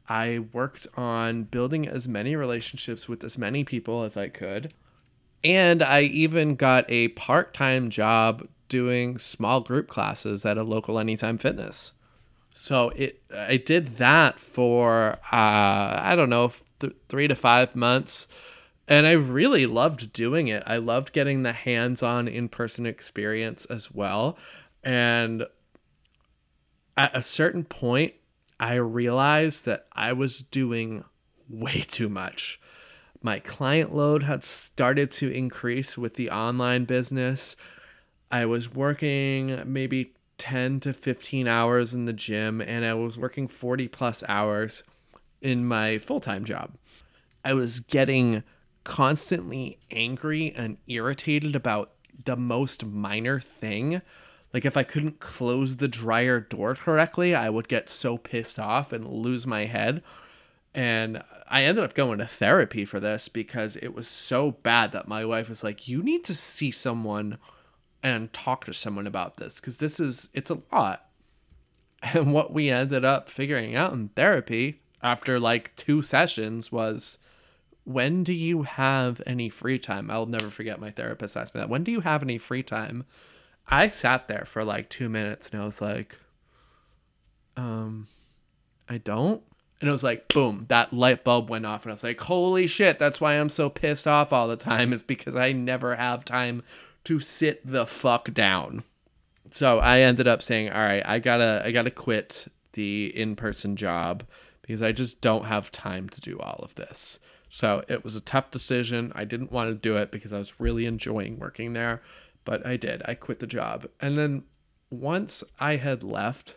I 0.09 0.41
worked 0.53 0.87
on 0.97 1.45
building 1.45 1.87
as 1.87 2.09
many 2.09 2.35
relationships 2.37 3.09
with 3.09 3.23
as 3.25 3.39
many 3.39 3.65
people 3.65 4.05
as 4.05 4.17
I 4.17 4.29
could. 4.29 4.73
And 5.45 5.83
I 5.83 6.03
even 6.03 6.55
got 6.55 6.85
a 6.89 7.09
part 7.09 7.53
time 7.53 7.91
job 7.91 8.47
doing 8.69 9.19
small 9.19 9.61
group 9.61 9.89
classes 9.89 10.47
at 10.47 10.57
a 10.57 10.63
local 10.63 10.99
Anytime 10.99 11.39
Fitness. 11.39 11.93
So 12.55 12.91
it, 12.91 13.23
I 13.35 13.57
did 13.57 13.97
that 13.97 14.39
for, 14.39 15.19
uh, 15.33 16.01
I 16.03 16.15
don't 16.17 16.31
know, 16.31 16.53
th- 16.81 16.95
three 17.09 17.29
to 17.29 17.35
five 17.35 17.75
months 17.75 18.29
and 18.89 19.07
I 19.07 19.12
really 19.12 19.67
loved 19.67 20.12
doing 20.12 20.49
it. 20.49 20.62
I 20.67 20.77
loved 20.77 21.12
getting 21.12 21.43
the 21.43 21.53
hands-on 21.53 22.29
in-person 22.29 22.87
experience 22.87 23.65
as 23.67 23.93
well. 23.93 24.37
And 24.83 25.47
at 26.97 27.17
a 27.17 27.23
certain 27.23 27.65
point, 27.65 28.15
I 28.59 28.75
realized 28.75 29.65
that 29.67 29.87
I 29.93 30.12
was 30.12 30.41
doing 30.41 31.05
way 31.49 31.85
too 31.89 32.09
much. 32.09 32.61
My 33.23 33.39
client 33.39 33.95
load 33.95 34.25
had 34.25 34.43
started 34.43 35.11
to 35.12 35.31
increase 35.31 35.97
with 35.97 36.15
the 36.15 36.31
online 36.31 36.85
business. 36.85 37.57
I 38.31 38.47
was 38.47 38.75
working 38.75 39.62
maybe 39.65 40.15
10 40.39 40.81
to 40.81 40.93
15 40.93 41.47
hours 41.47 41.95
in 41.95 42.07
the 42.07 42.12
gym, 42.12 42.61
and 42.61 42.85
I 42.85 42.95
was 42.95 43.17
working 43.17 43.47
40 43.47 43.87
plus 43.89 44.25
hours 44.29 44.83
in 45.41 45.65
my 45.65 45.99
full 45.99 46.21
time 46.21 46.45
job. 46.45 46.73
I 47.45 47.55
was 47.55 47.81
getting 47.81 48.43
constantly 48.85 49.79
angry 49.91 50.53
and 50.55 50.79
irritated 50.87 51.55
about 51.55 51.93
the 52.25 52.37
most 52.37 52.85
minor 52.85 53.41
thing. 53.41 54.03
Like 54.53 54.65
if 54.65 54.77
I 54.77 54.83
couldn't 54.83 55.21
close 55.21 55.77
the 55.77 55.89
dryer 55.89 56.41
door 56.41 56.75
correctly, 56.75 57.35
I 57.35 57.49
would 57.49 57.69
get 57.69 57.89
so 57.89 58.19
pissed 58.19 58.59
off 58.59 58.93
and 58.93 59.07
lose 59.07 59.47
my 59.47 59.65
head. 59.65 60.03
And 60.75 61.23
I 61.49 61.65
ended 61.65 61.85
up 61.85 61.95
going 61.95 62.19
to 62.19 62.27
therapy 62.27 62.85
for 62.85 62.99
this 62.99 63.29
because 63.29 63.77
it 63.77 63.95
was 63.95 64.09
so 64.09 64.53
bad 64.53 64.93
that 64.93 65.09
my 65.09 65.25
wife 65.25 65.49
was 65.49 65.62
like, 65.62 65.87
"You 65.87 66.03
need 66.03 66.25
to 66.25 66.35
see 66.35 66.71
someone 66.71 67.39
and 68.03 68.33
talk 68.33 68.65
to 68.65 68.75
someone 68.75 69.07
about 69.07 69.37
this 69.37 69.61
because 69.61 69.77
this 69.77 70.01
is 70.01 70.29
it's 70.33 70.51
a 70.51 70.62
lot." 70.73 71.09
And 72.03 72.33
what 72.33 72.53
we 72.53 72.69
ended 72.69 73.05
up 73.05 73.29
figuring 73.29 73.77
out 73.77 73.93
in 73.93 74.09
therapy 74.09 74.81
after 75.03 75.39
like 75.39 75.77
two 75.77 76.03
sessions 76.03 76.73
was 76.73 77.19
when 77.85 78.23
do 78.23 78.33
you 78.33 78.62
have 78.62 79.21
any 79.27 79.49
free 79.49 79.79
time? 79.79 80.11
I'll 80.11 80.27
never 80.27 80.51
forget 80.51 80.81
my 80.81 80.91
therapist 80.91 81.37
asked 81.37 81.55
me 81.55 81.61
that. 81.61 81.69
When 81.69 81.85
do 81.85 81.93
you 81.93 82.01
have 82.01 82.23
any 82.23 82.39
free 82.39 82.62
time? 82.62 83.05
I 83.67 83.89
sat 83.89 84.29
there 84.29 84.45
for 84.47 84.65
like 84.65 84.89
two 84.89 85.09
minutes 85.09 85.49
and 85.51 85.61
I 85.61 85.65
was 85.65 85.81
like, 85.81 86.17
um, 87.57 88.09
I 88.89 88.99
don't. 88.99 89.43
And 89.81 89.89
it 89.89 89.93
was 89.93 90.05
like, 90.05 90.29
boom, 90.29 90.67
that 90.69 90.93
light 90.93 91.25
bulb 91.25 91.51
went 91.51 91.67
off. 91.67 91.85
And 91.85 91.91
I 91.91 91.95
was 91.95 92.05
like, 92.05 92.21
holy 92.21 92.69
shit, 92.69 93.01
that's 93.01 93.21
why 93.21 93.35
I'm 93.35 93.49
so 93.49 93.69
pissed 93.69 94.07
off 94.07 94.33
all 94.33 94.47
the 94.47 94.57
time, 94.57 94.93
is 94.93 95.03
because 95.03 95.35
I 95.35 95.51
never 95.51 95.97
have 95.97 96.25
time 96.25 96.62
to 97.05 97.19
sit 97.19 97.67
the 97.67 97.85
fuck 97.85 98.33
down. 98.33 98.85
So 99.51 99.81
I 99.81 100.01
ended 100.01 100.29
up 100.29 100.41
saying, 100.41 100.71
all 100.71 100.81
right, 100.81 101.03
I 101.05 101.19
gotta, 101.19 101.62
I 101.65 101.73
gotta 101.73 101.91
quit 101.91 102.47
the 102.75 103.07
in 103.07 103.35
person 103.35 103.75
job 103.75 104.25
because 104.62 104.83
I 104.83 104.93
just 104.93 105.21
don't 105.21 105.47
have 105.47 105.73
time 105.73 106.09
to 106.11 106.21
do 106.21 106.39
all 106.39 106.61
of 106.62 106.77
this. 106.77 107.19
So 107.55 107.85
it 107.87 108.03
was 108.03 108.17
a 108.17 108.23
tough 108.23 108.51
decision. 108.51 109.13
I 109.15 109.25
didn't 109.25 109.53
want 109.53 109.69
to 109.69 109.75
do 109.75 109.99
it 109.99 110.11
because 110.11 110.33
I 110.33 110.39
was 110.39 110.59
really 110.59 110.87
enjoying 110.87 111.39
working 111.39 111.75
there, 111.75 112.01
but 112.47 112.67
I 112.67 112.79
did. 112.79 113.03
I 113.05 113.13
quit 113.13 113.41
the 113.41 113.47
job. 113.47 113.89
And 114.01 114.17
then 114.17 114.45
once 114.89 115.45
I 115.61 115.77
had 115.77 116.03
left, 116.03 116.57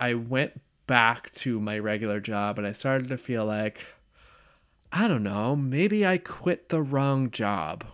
I 0.00 0.14
went 0.14 0.60
back 0.88 1.30
to 1.34 1.60
my 1.60 1.78
regular 1.78 2.18
job 2.18 2.58
and 2.58 2.66
I 2.66 2.72
started 2.72 3.06
to 3.10 3.16
feel 3.16 3.46
like, 3.46 3.86
I 4.90 5.06
don't 5.06 5.22
know, 5.22 5.54
maybe 5.54 6.04
I 6.04 6.18
quit 6.18 6.68
the 6.68 6.82
wrong 6.82 7.30
job. 7.30 7.84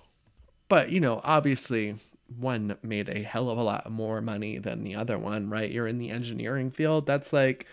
But, 0.71 0.91
you 0.91 1.01
know, 1.01 1.21
obviously, 1.23 1.97
one 2.35 2.79
made 2.83 3.11
a 3.11 3.23
hell 3.23 3.51
of 3.51 3.59
a 3.59 3.63
lot 3.63 3.93
more 3.93 4.23
money 4.23 4.57
than 4.57 4.85
the 4.85 4.95
other 4.95 5.19
one, 5.19 5.51
right? 5.51 5.71
You're 5.71 5.87
in 5.87 5.99
the 5.99 6.09
engineering 6.09 6.71
field. 6.71 7.05
That's 7.05 7.31
like 7.31 7.67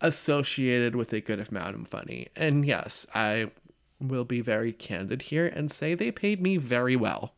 associated 0.00 0.96
with 0.96 1.12
a 1.12 1.20
good 1.20 1.46
amount 1.48 1.74
of 1.74 1.92
money. 1.92 2.28
And 2.34 2.66
yes, 2.66 3.06
I 3.14 3.50
will 4.00 4.24
be 4.24 4.40
very 4.40 4.72
candid 4.72 5.22
here 5.22 5.46
and 5.46 5.70
say 5.70 5.94
they 5.94 6.10
paid 6.10 6.40
me 6.40 6.56
very 6.56 6.96
well. 6.96 7.34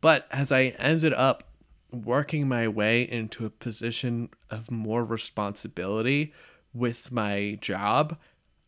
But 0.00 0.26
as 0.30 0.52
I 0.52 0.74
ended 0.78 1.12
up 1.12 1.44
working 1.92 2.48
my 2.48 2.66
way 2.68 3.02
into 3.02 3.46
a 3.46 3.50
position 3.50 4.28
of 4.50 4.70
more 4.70 5.04
responsibility 5.04 6.32
with 6.74 7.12
my 7.12 7.56
job, 7.60 8.18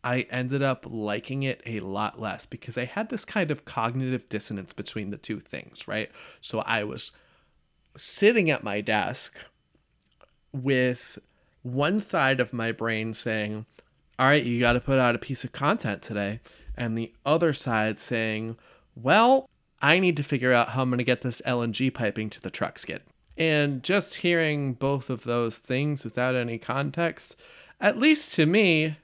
I 0.05 0.21
ended 0.31 0.63
up 0.63 0.87
liking 0.89 1.43
it 1.43 1.61
a 1.67 1.81
lot 1.81 2.21
less 2.21 2.47
because 2.47 2.79
I 2.79 2.85
had 2.85 3.09
this 3.09 3.25
kind 3.25 3.51
of 3.51 3.65
cognitive 3.65 4.29
dissonance 4.29 4.73
between 4.73 5.11
the 5.11 5.17
two 5.17 5.41
things, 5.41 5.89
right? 5.89 6.11
So 6.41 6.61
I 6.61 6.85
was 6.85 7.11
sitting 7.97 8.49
at 8.49 8.63
my 8.63 8.81
desk 8.81 9.37
with 10.53 11.19
one 11.67 12.01
side 12.01 12.41
of 12.41 12.53
my 12.53 12.73
brain 12.73 13.13
saying, 13.13 13.67
all 14.19 14.27
right, 14.27 14.45
you 14.45 14.61
got 14.61 14.75
to 14.75 14.81
put 14.81 14.99
out 14.99 15.15
a 15.15 15.19
piece 15.19 15.45
of 15.45 15.53
content 15.53 16.03
today. 16.03 16.41
And 16.77 16.97
the 16.97 17.13
other 17.25 17.53
side 17.53 17.99
saying, 17.99 18.57
well, 18.95 19.49
I 19.83 19.99
need 19.99 20.17
to 20.17 20.23
figure 20.23 20.53
out 20.53 20.71
how 20.71 20.83
I'm 20.83 20.91
going 20.91 20.99
to 20.99 21.05
get 21.05 21.23
this 21.23 21.43
LNG 21.47 21.93
piping 21.93 22.31
to 22.31 22.41
the 22.41 22.51
truck 22.51 22.79
skid. 22.79 23.03
And 23.37 23.83
just 23.83 24.17
hearing 24.17 24.73
both 24.73 25.11
of 25.11 25.25
those 25.25 25.59
things 25.59 26.05
without 26.05 26.35
any 26.35 26.59
context, 26.59 27.37
at 27.81 27.99
least 27.99 28.35
to 28.35 28.47
me, 28.47 28.97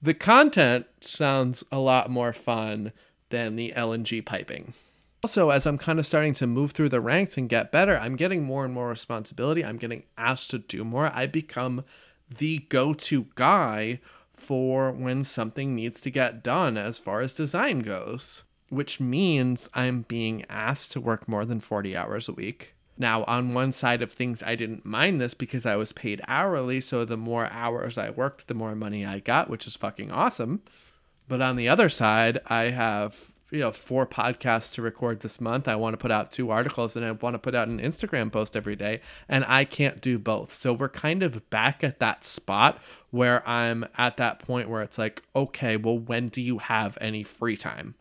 the 0.00 0.14
content 0.14 0.86
sounds 1.00 1.64
a 1.72 1.78
lot 1.78 2.10
more 2.10 2.32
fun 2.32 2.92
than 3.30 3.56
the 3.56 3.72
LNG 3.76 4.24
piping. 4.24 4.74
Also, 5.26 5.50
as 5.50 5.66
I'm 5.66 5.76
kind 5.76 5.98
of 5.98 6.06
starting 6.06 6.34
to 6.34 6.46
move 6.46 6.70
through 6.70 6.90
the 6.90 7.00
ranks 7.00 7.36
and 7.36 7.48
get 7.48 7.72
better, 7.72 7.98
I'm 7.98 8.14
getting 8.14 8.44
more 8.44 8.64
and 8.64 8.72
more 8.72 8.88
responsibility. 8.88 9.64
I'm 9.64 9.76
getting 9.76 10.04
asked 10.16 10.52
to 10.52 10.60
do 10.60 10.84
more. 10.84 11.10
I 11.12 11.26
become 11.26 11.82
the 12.30 12.58
go 12.68 12.94
to 12.94 13.26
guy 13.34 13.98
for 14.36 14.92
when 14.92 15.24
something 15.24 15.74
needs 15.74 16.00
to 16.02 16.12
get 16.12 16.44
done 16.44 16.76
as 16.76 17.00
far 17.00 17.22
as 17.22 17.34
design 17.34 17.80
goes, 17.80 18.44
which 18.68 19.00
means 19.00 19.68
I'm 19.74 20.02
being 20.02 20.44
asked 20.48 20.92
to 20.92 21.00
work 21.00 21.26
more 21.26 21.44
than 21.44 21.58
40 21.58 21.96
hours 21.96 22.28
a 22.28 22.32
week. 22.32 22.76
Now, 22.96 23.24
on 23.24 23.52
one 23.52 23.72
side 23.72 24.02
of 24.02 24.12
things, 24.12 24.44
I 24.44 24.54
didn't 24.54 24.86
mind 24.86 25.20
this 25.20 25.34
because 25.34 25.66
I 25.66 25.74
was 25.74 25.92
paid 25.92 26.22
hourly, 26.28 26.80
so 26.80 27.04
the 27.04 27.16
more 27.16 27.46
hours 27.50 27.98
I 27.98 28.10
worked, 28.10 28.46
the 28.46 28.54
more 28.54 28.76
money 28.76 29.04
I 29.04 29.18
got, 29.18 29.50
which 29.50 29.66
is 29.66 29.74
fucking 29.74 30.12
awesome. 30.12 30.62
But 31.26 31.42
on 31.42 31.56
the 31.56 31.68
other 31.68 31.88
side, 31.88 32.38
I 32.46 32.66
have 32.66 33.32
you 33.50 33.60
know 33.60 33.72
four 33.72 34.06
podcasts 34.06 34.72
to 34.74 34.82
record 34.82 35.20
this 35.20 35.40
month. 35.40 35.68
I 35.68 35.76
want 35.76 35.94
to 35.94 35.98
put 35.98 36.10
out 36.10 36.30
two 36.30 36.50
articles 36.50 36.96
and 36.96 37.04
I 37.04 37.12
want 37.12 37.34
to 37.34 37.38
put 37.38 37.54
out 37.54 37.68
an 37.68 37.80
Instagram 37.80 38.30
post 38.32 38.56
every 38.56 38.76
day, 38.76 39.00
and 39.28 39.44
I 39.46 39.64
can't 39.64 40.00
do 40.00 40.18
both. 40.18 40.52
So 40.52 40.72
we're 40.72 40.88
kind 40.88 41.22
of 41.22 41.48
back 41.50 41.84
at 41.84 41.98
that 42.00 42.24
spot 42.24 42.80
where 43.10 43.46
I'm 43.48 43.86
at 43.96 44.16
that 44.16 44.40
point 44.40 44.68
where 44.68 44.82
it's 44.82 44.98
like, 44.98 45.22
okay, 45.34 45.76
well, 45.76 45.98
when 45.98 46.28
do 46.28 46.42
you 46.42 46.58
have 46.58 46.98
any 47.00 47.22
free 47.22 47.56
time? 47.56 47.94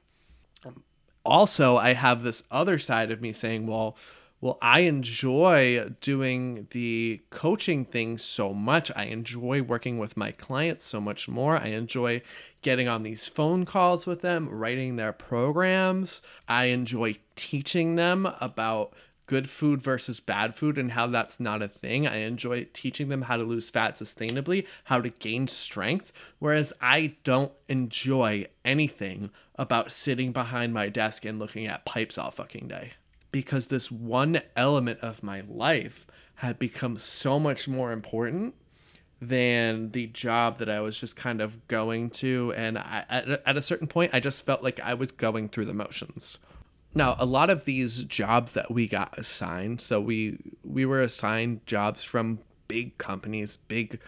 Also, 1.23 1.77
I 1.77 1.93
have 1.93 2.21
this 2.21 2.43
other 2.51 2.77
side 2.77 3.09
of 3.09 3.19
me 3.19 3.33
saying, 3.33 3.65
well, 3.65 3.97
well, 4.41 4.59
I 4.61 4.81
enjoy 4.81 5.95
doing 6.01 6.67
the 6.69 7.21
coaching 7.31 7.83
thing 7.83 8.19
so 8.19 8.53
much. 8.53 8.91
I 8.95 9.05
enjoy 9.05 9.63
working 9.63 9.97
with 9.97 10.15
my 10.17 10.31
clients 10.31 10.85
so 10.85 11.01
much 11.01 11.27
more. 11.27 11.57
I 11.57 11.69
enjoy 11.69 12.21
getting 12.65 12.87
on 12.87 13.03
these 13.03 13.27
phone 13.27 13.63
calls 13.63 14.07
with 14.07 14.21
them, 14.21 14.49
writing 14.49 14.95
their 14.95 15.13
programs. 15.13 16.23
I 16.47 16.65
enjoy 16.65 17.17
teaching 17.35 17.95
them 17.95 18.27
about 18.41 18.91
good 19.27 19.47
food 19.47 19.83
versus 19.83 20.19
bad 20.19 20.55
food 20.55 20.79
and 20.79 20.93
how 20.93 21.05
that's 21.05 21.39
not 21.39 21.61
a 21.61 21.67
thing. 21.67 22.07
I 22.07 22.17
enjoy 22.17 22.65
teaching 22.73 23.09
them 23.09 23.21
how 23.21 23.37
to 23.37 23.43
lose 23.43 23.69
fat 23.69 23.97
sustainably, 23.97 24.65
how 24.85 24.99
to 24.99 25.09
gain 25.11 25.47
strength, 25.47 26.11
whereas 26.39 26.73
I 26.81 27.17
don't 27.23 27.51
enjoy 27.69 28.47
anything 28.65 29.29
about 29.57 29.91
sitting 29.91 30.31
behind 30.31 30.73
my 30.73 30.89
desk 30.89 31.23
and 31.23 31.37
looking 31.37 31.67
at 31.67 31.85
pipes 31.85 32.17
all 32.17 32.31
fucking 32.31 32.67
day 32.67 32.93
because 33.31 33.67
this 33.67 33.91
one 33.91 34.41
element 34.55 35.01
of 35.01 35.21
my 35.21 35.43
life 35.47 36.07
had 36.35 36.57
become 36.57 36.97
so 36.97 37.39
much 37.39 37.67
more 37.67 37.91
important 37.91 38.55
than 39.21 39.91
the 39.91 40.07
job 40.07 40.57
that 40.59 40.69
I 40.69 40.81
was 40.81 40.99
just 40.99 41.15
kind 41.15 41.41
of 41.41 41.65
going 41.67 42.09
to. 42.11 42.53
And 42.55 42.77
I, 42.77 43.05
at, 43.09 43.27
at 43.45 43.57
a 43.57 43.61
certain 43.61 43.87
point, 43.87 44.13
I 44.13 44.19
just 44.19 44.45
felt 44.45 44.63
like 44.63 44.79
I 44.79 44.93
was 44.93 45.11
going 45.11 45.49
through 45.49 45.65
the 45.65 45.73
motions. 45.73 46.37
Now, 46.93 47.15
a 47.19 47.25
lot 47.25 47.49
of 47.49 47.65
these 47.65 48.03
jobs 48.03 48.53
that 48.53 48.71
we 48.71 48.87
got 48.87 49.17
assigned, 49.17 49.81
so 49.81 49.99
we 49.99 50.37
we 50.63 50.85
were 50.85 51.01
assigned 51.01 51.65
jobs 51.65 52.03
from 52.03 52.39
big 52.67 52.97
companies, 52.97 53.57
big 53.57 53.99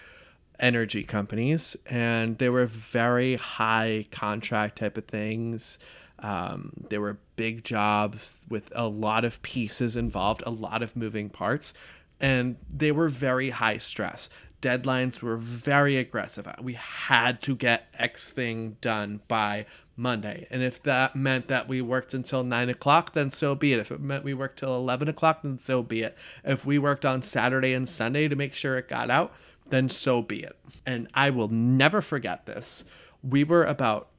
energy 0.59 1.03
companies, 1.03 1.75
and 1.85 2.37
they 2.37 2.49
were 2.49 2.65
very 2.65 3.35
high 3.35 4.07
contract 4.11 4.77
type 4.77 4.97
of 4.97 5.05
things. 5.05 5.79
Um, 6.19 6.71
there 6.89 7.01
were 7.01 7.19
big 7.35 7.63
jobs 7.63 8.45
with 8.49 8.71
a 8.73 8.87
lot 8.87 9.25
of 9.25 9.41
pieces 9.41 9.95
involved, 9.95 10.41
a 10.45 10.49
lot 10.49 10.81
of 10.81 10.95
moving 10.95 11.29
parts, 11.29 11.73
and 12.19 12.55
they 12.73 12.91
were 12.91 13.09
very 13.09 13.51
high 13.51 13.77
stress. 13.77 14.29
Deadlines 14.61 15.21
were 15.21 15.37
very 15.37 15.97
aggressive. 15.97 16.47
We 16.61 16.73
had 16.73 17.41
to 17.43 17.55
get 17.55 17.93
X 17.97 18.31
thing 18.31 18.77
done 18.81 19.21
by 19.27 19.65
Monday. 19.95 20.47
And 20.49 20.61
if 20.61 20.81
that 20.83 21.15
meant 21.15 21.47
that 21.47 21.67
we 21.67 21.81
worked 21.81 22.13
until 22.13 22.43
nine 22.43 22.69
o'clock, 22.69 23.13
then 23.13 23.29
so 23.29 23.55
be 23.55 23.73
it. 23.73 23.79
If 23.79 23.91
it 23.91 23.99
meant 23.99 24.23
we 24.23 24.33
worked 24.33 24.59
till 24.59 24.75
11 24.75 25.07
o'clock, 25.07 25.41
then 25.41 25.57
so 25.57 25.81
be 25.81 26.03
it. 26.03 26.17
If 26.43 26.65
we 26.65 26.77
worked 26.77 27.05
on 27.05 27.23
Saturday 27.23 27.73
and 27.73 27.89
Sunday 27.89 28.27
to 28.27 28.35
make 28.35 28.53
sure 28.53 28.77
it 28.77 28.87
got 28.87 29.09
out, 29.09 29.33
then 29.69 29.89
so 29.89 30.21
be 30.21 30.43
it. 30.43 30.55
And 30.85 31.07
I 31.13 31.31
will 31.31 31.49
never 31.49 32.01
forget 32.01 32.45
this. 32.45 32.85
We 33.23 33.43
were 33.43 33.63
about 33.63 34.09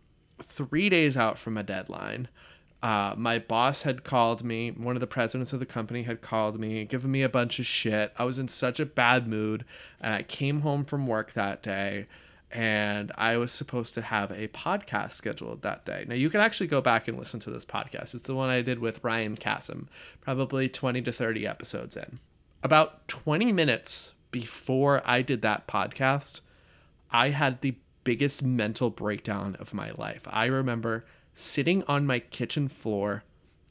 three 0.43 0.89
days 0.89 1.17
out 1.17 1.39
from 1.39 1.57
a 1.57 1.63
deadline. 1.63 2.29
Uh, 2.83 3.15
my 3.17 3.39
boss 3.39 3.83
had 3.83 4.05
called 4.05 4.45
me. 4.45 4.71
One 4.71 4.97
of 4.97 5.01
the 5.01 5.07
presidents 5.07 5.53
of 5.53 5.61
the 5.61 5.67
company 5.67 6.05
had 6.05 6.21
called 6.21 6.61
me, 6.61 6.85
given 6.85 7.11
me 7.11 7.23
a 7.23 7.29
bunch 7.29 7.59
of 7.59 7.67
shit. 7.67 8.13
I 8.17 8.25
was 8.25 8.39
in 8.39 8.49
such 8.49 8.79
a 8.79 8.87
bad 8.87 9.27
mood. 9.27 9.65
And 10.01 10.15
I 10.15 10.23
came 10.23 10.61
home 10.61 10.85
from 10.85 11.07
work 11.07 11.33
that 11.33 11.63
day 11.63 12.07
and 12.51 13.13
I 13.17 13.37
was 13.37 13.53
supposed 13.53 13.95
to 13.95 14.03
have 14.03 14.31
a 14.31 14.49
podcast 14.49 15.13
scheduled 15.13 15.63
that 15.63 15.85
day. 15.85 16.05
Now, 16.09 16.15
you 16.15 16.31
can 16.31 16.41
actually 16.41 16.69
go 16.69 16.81
back 16.81 17.07
and 17.07 17.19
listen 17.19 17.41
to 17.41 17.51
this 17.51 17.67
podcast. 17.67 18.15
It's 18.15 18.25
the 18.27 18.35
one 18.35 18.49
I 18.49 18.63
did 18.63 18.79
with 18.79 19.05
Ryan 19.05 19.37
Cassim, 19.37 19.89
probably 20.21 20.69
20 20.69 21.03
to 21.03 21.13
30 21.13 21.47
episodes 21.47 21.97
in. 21.97 22.21
About 22.63 23.07
20 23.09 23.53
minutes 23.53 24.13
before 24.31 25.03
I 25.05 25.21
did 25.23 25.43
that 25.43 25.67
podcast, 25.67 26.41
I 27.11 27.31
had 27.31 27.61
the 27.61 27.77
biggest 28.05 28.43
mental 28.43 28.89
breakdown 28.89 29.55
of 29.61 29.75
my 29.75 29.91
life. 29.91 30.27
I 30.31 30.47
remember 30.47 31.05
sitting 31.39 31.85
on 31.85 32.05
my 32.05 32.19
kitchen 32.19 32.67
floor 32.69 33.23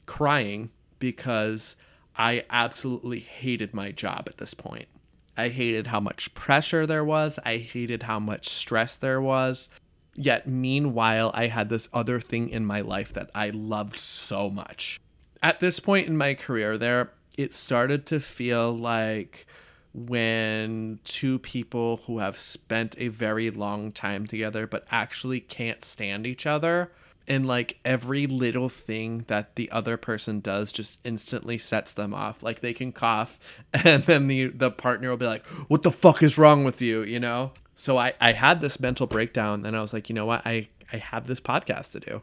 crying 0.06 0.70
because 0.98 1.76
I 2.16 2.44
absolutely 2.50 3.20
hated 3.20 3.74
my 3.74 3.90
job 3.92 4.24
at 4.26 4.38
this 4.38 4.54
point. 4.54 4.88
I 5.36 5.50
hated 5.50 5.88
how 5.88 6.00
much 6.00 6.34
pressure 6.34 6.86
there 6.86 7.04
was, 7.04 7.38
I 7.44 7.58
hated 7.58 8.04
how 8.04 8.18
much 8.18 8.48
stress 8.48 8.96
there 8.96 9.20
was. 9.20 9.68
Yet, 10.14 10.48
meanwhile, 10.48 11.30
I 11.34 11.46
had 11.46 11.68
this 11.68 11.88
other 11.92 12.18
thing 12.18 12.48
in 12.48 12.64
my 12.64 12.80
life 12.80 13.12
that 13.12 13.30
I 13.34 13.50
loved 13.50 13.98
so 13.98 14.50
much. 14.50 14.98
At 15.42 15.60
this 15.60 15.78
point 15.78 16.08
in 16.08 16.16
my 16.16 16.34
career, 16.34 16.76
there, 16.76 17.12
it 17.36 17.54
started 17.54 18.04
to 18.06 18.18
feel 18.18 18.72
like 18.72 19.46
when 19.92 20.98
two 21.04 21.38
people 21.38 21.98
who 22.06 22.18
have 22.18 22.38
spent 22.38 22.96
a 22.98 23.08
very 23.08 23.50
long 23.50 23.92
time 23.92 24.26
together 24.26 24.66
but 24.66 24.86
actually 24.90 25.40
can't 25.40 25.84
stand 25.84 26.26
each 26.26 26.46
other 26.46 26.90
and 27.28 27.46
like 27.46 27.78
every 27.84 28.26
little 28.26 28.68
thing 28.68 29.24
that 29.28 29.54
the 29.56 29.70
other 29.70 29.96
person 29.96 30.40
does 30.40 30.72
just 30.72 30.98
instantly 31.04 31.58
sets 31.58 31.92
them 31.92 32.14
off. 32.14 32.42
Like 32.42 32.60
they 32.60 32.72
can 32.72 32.90
cough 32.90 33.38
and 33.72 34.02
then 34.04 34.26
the 34.26 34.46
the 34.48 34.70
partner 34.70 35.10
will 35.10 35.16
be 35.16 35.26
like 35.26 35.46
what 35.68 35.82
the 35.82 35.92
fuck 35.92 36.22
is 36.22 36.38
wrong 36.38 36.64
with 36.64 36.80
you? 36.80 37.02
You 37.02 37.20
know? 37.20 37.52
So 37.74 37.98
i 37.98 38.14
i 38.20 38.32
had 38.32 38.60
this 38.60 38.80
mental 38.80 39.06
breakdown 39.06 39.64
and 39.64 39.76
i 39.76 39.80
was 39.80 39.92
like 39.92 40.08
you 40.08 40.14
know 40.14 40.26
what? 40.26 40.42
I 40.46 40.68
i 40.92 40.96
have 40.96 41.26
this 41.26 41.40
podcast 41.40 41.92
to 41.92 42.00
do. 42.00 42.22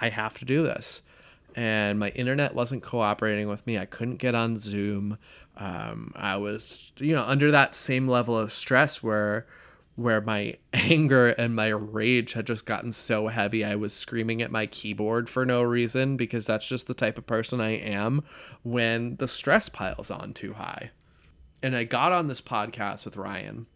I 0.00 0.08
have 0.08 0.38
to 0.38 0.44
do 0.44 0.62
this. 0.62 1.02
And 1.56 2.00
my 2.00 2.08
internet 2.10 2.54
wasn't 2.54 2.82
cooperating 2.82 3.48
with 3.48 3.64
me. 3.66 3.78
I 3.78 3.84
couldn't 3.84 4.16
get 4.16 4.34
on 4.34 4.58
zoom. 4.58 5.18
Um, 5.56 6.12
I 6.16 6.36
was, 6.36 6.90
you 6.98 7.14
know, 7.14 7.22
under 7.22 7.52
that 7.52 7.76
same 7.76 8.08
level 8.08 8.36
of 8.36 8.52
stress 8.52 9.04
where 9.04 9.46
where 9.96 10.20
my 10.20 10.56
anger 10.72 11.28
and 11.28 11.54
my 11.54 11.68
rage 11.68 12.32
had 12.32 12.46
just 12.46 12.66
gotten 12.66 12.92
so 12.92 13.28
heavy 13.28 13.64
I 13.64 13.76
was 13.76 13.92
screaming 13.92 14.42
at 14.42 14.50
my 14.50 14.66
keyboard 14.66 15.28
for 15.28 15.46
no 15.46 15.62
reason 15.62 16.16
because 16.16 16.46
that's 16.46 16.66
just 16.66 16.86
the 16.86 16.94
type 16.94 17.18
of 17.18 17.26
person 17.26 17.60
I 17.60 17.72
am 17.72 18.22
when 18.62 19.16
the 19.16 19.28
stress 19.28 19.68
piles 19.68 20.10
on 20.10 20.32
too 20.32 20.54
high. 20.54 20.90
And 21.62 21.76
I 21.76 21.84
got 21.84 22.12
on 22.12 22.28
this 22.28 22.40
podcast 22.40 23.04
with 23.04 23.16
Ryan. 23.16 23.66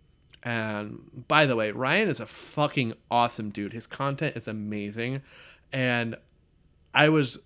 And 0.42 1.24
by 1.26 1.46
the 1.46 1.56
way, 1.56 1.70
Ryan 1.70 2.08
is 2.08 2.20
a 2.20 2.26
fucking 2.26 2.94
awesome 3.10 3.50
dude. 3.50 3.72
His 3.72 3.86
content 3.86 4.36
is 4.36 4.46
amazing. 4.46 5.22
And 5.72 6.16
I 6.94 7.08
was 7.08 7.38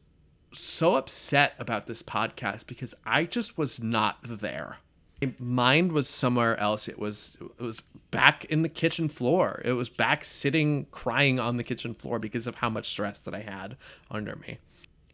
so 0.53 0.97
upset 0.97 1.55
about 1.59 1.87
this 1.87 2.03
podcast 2.03 2.67
because 2.67 2.95
I 3.05 3.25
just 3.25 3.57
was 3.57 3.83
not 3.83 4.19
there. 4.23 4.79
My 5.23 5.35
mind 5.39 5.93
was 5.93 6.09
somewhere 6.09 6.59
else. 6.59 6.89
It 6.89 6.99
was 6.99 7.37
it 7.41 7.63
was 7.63 7.83
back 8.11 8.45
in 8.47 8.63
the 8.63 8.69
kitchen 8.69 9.09
floor. 9.09 9.63
It 9.65 9.73
was 9.73 9.89
back 9.89 10.25
sitting 10.25 10.87
crying 10.91 11.39
on 11.39 11.57
the 11.57 11.65
kitchen 11.65 11.95
floor 11.95 12.19
because 12.19 12.47
of 12.47 12.57
how 12.57 12.69
much 12.69 12.89
stress 12.89 13.21
that 13.21 13.35
I 13.35 13.41
had 13.41 13.77
under 14.11 14.37
me. 14.37 14.59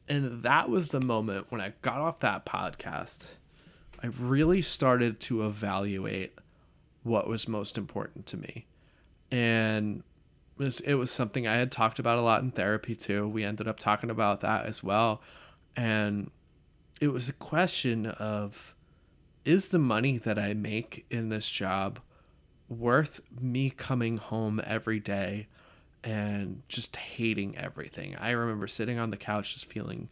And 0.08 0.42
that 0.42 0.70
was 0.70 0.88
the 0.88 1.00
moment 1.00 1.46
when 1.50 1.60
I 1.60 1.74
got 1.82 1.98
off 1.98 2.20
that 2.20 2.46
podcast. 2.46 3.26
I 4.02 4.06
really 4.06 4.62
started 4.62 5.20
to 5.20 5.44
evaluate 5.44 6.38
what 7.02 7.28
was 7.28 7.46
most 7.46 7.76
important 7.76 8.26
to 8.26 8.36
me. 8.36 8.66
And 9.30 10.02
it 10.58 10.64
was, 10.64 10.80
it 10.80 10.94
was 10.94 11.10
something 11.10 11.46
I 11.46 11.56
had 11.56 11.70
talked 11.70 11.98
about 11.98 12.18
a 12.18 12.22
lot 12.22 12.42
in 12.42 12.50
therapy 12.50 12.94
too. 12.94 13.28
We 13.28 13.44
ended 13.44 13.68
up 13.68 13.78
talking 13.78 14.10
about 14.10 14.40
that 14.40 14.66
as 14.66 14.82
well. 14.82 15.20
And 15.76 16.30
it 17.00 17.08
was 17.08 17.28
a 17.28 17.32
question 17.34 18.06
of 18.06 18.74
is 19.48 19.68
the 19.68 19.78
money 19.78 20.18
that 20.18 20.38
I 20.38 20.52
make 20.52 21.06
in 21.08 21.30
this 21.30 21.48
job 21.48 22.00
worth 22.68 23.22
me 23.40 23.70
coming 23.70 24.18
home 24.18 24.60
every 24.62 25.00
day 25.00 25.48
and 26.04 26.62
just 26.68 26.96
hating 26.96 27.56
everything? 27.56 28.14
I 28.16 28.32
remember 28.32 28.66
sitting 28.66 28.98
on 28.98 29.08
the 29.08 29.16
couch 29.16 29.54
just 29.54 29.64
feeling 29.64 30.10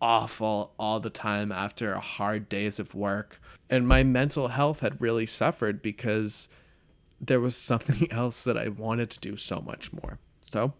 awful 0.00 0.72
all 0.80 0.98
the 0.98 1.10
time 1.10 1.52
after 1.52 1.94
hard 1.94 2.48
days 2.48 2.80
of 2.80 2.92
work. 2.92 3.40
And 3.70 3.86
my 3.86 4.02
mental 4.02 4.48
health 4.48 4.80
had 4.80 5.00
really 5.00 5.26
suffered 5.26 5.80
because 5.80 6.48
there 7.20 7.40
was 7.40 7.56
something 7.70 8.10
else 8.10 8.42
that 8.42 8.58
I 8.58 8.66
wanted 8.66 9.10
to 9.10 9.20
do 9.20 9.36
so 9.36 9.60
much 9.60 9.92
more. 9.92 10.18
So 10.40 10.72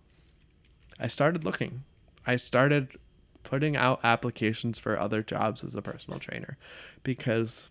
I 0.98 1.06
started 1.06 1.44
looking. 1.44 1.84
I 2.26 2.34
started 2.34 2.98
putting 3.44 3.76
out 3.76 4.00
applications 4.02 4.80
for 4.80 4.98
other 4.98 5.22
jobs 5.22 5.62
as 5.62 5.76
a 5.76 5.82
personal 5.82 6.18
trainer 6.18 6.58
because 7.04 7.70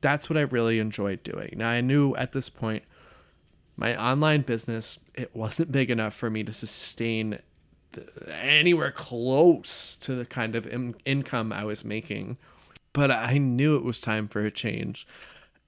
that's 0.00 0.30
what 0.30 0.36
I 0.36 0.42
really 0.42 0.78
enjoyed 0.78 1.22
doing. 1.22 1.54
Now, 1.56 1.70
I 1.70 1.80
knew 1.80 2.14
at 2.16 2.32
this 2.32 2.48
point 2.50 2.84
my 3.76 4.00
online 4.00 4.42
business 4.42 4.98
it 5.14 5.34
wasn't 5.34 5.72
big 5.72 5.90
enough 5.90 6.14
for 6.14 6.30
me 6.30 6.44
to 6.44 6.52
sustain 6.52 7.38
the, 7.92 8.06
anywhere 8.34 8.90
close 8.90 9.96
to 9.96 10.14
the 10.14 10.26
kind 10.26 10.54
of 10.54 10.66
in, 10.66 10.94
income 11.04 11.52
I 11.52 11.64
was 11.64 11.84
making. 11.84 12.36
But 12.92 13.10
I 13.10 13.38
knew 13.38 13.76
it 13.76 13.84
was 13.84 14.00
time 14.00 14.28
for 14.28 14.44
a 14.44 14.50
change. 14.50 15.06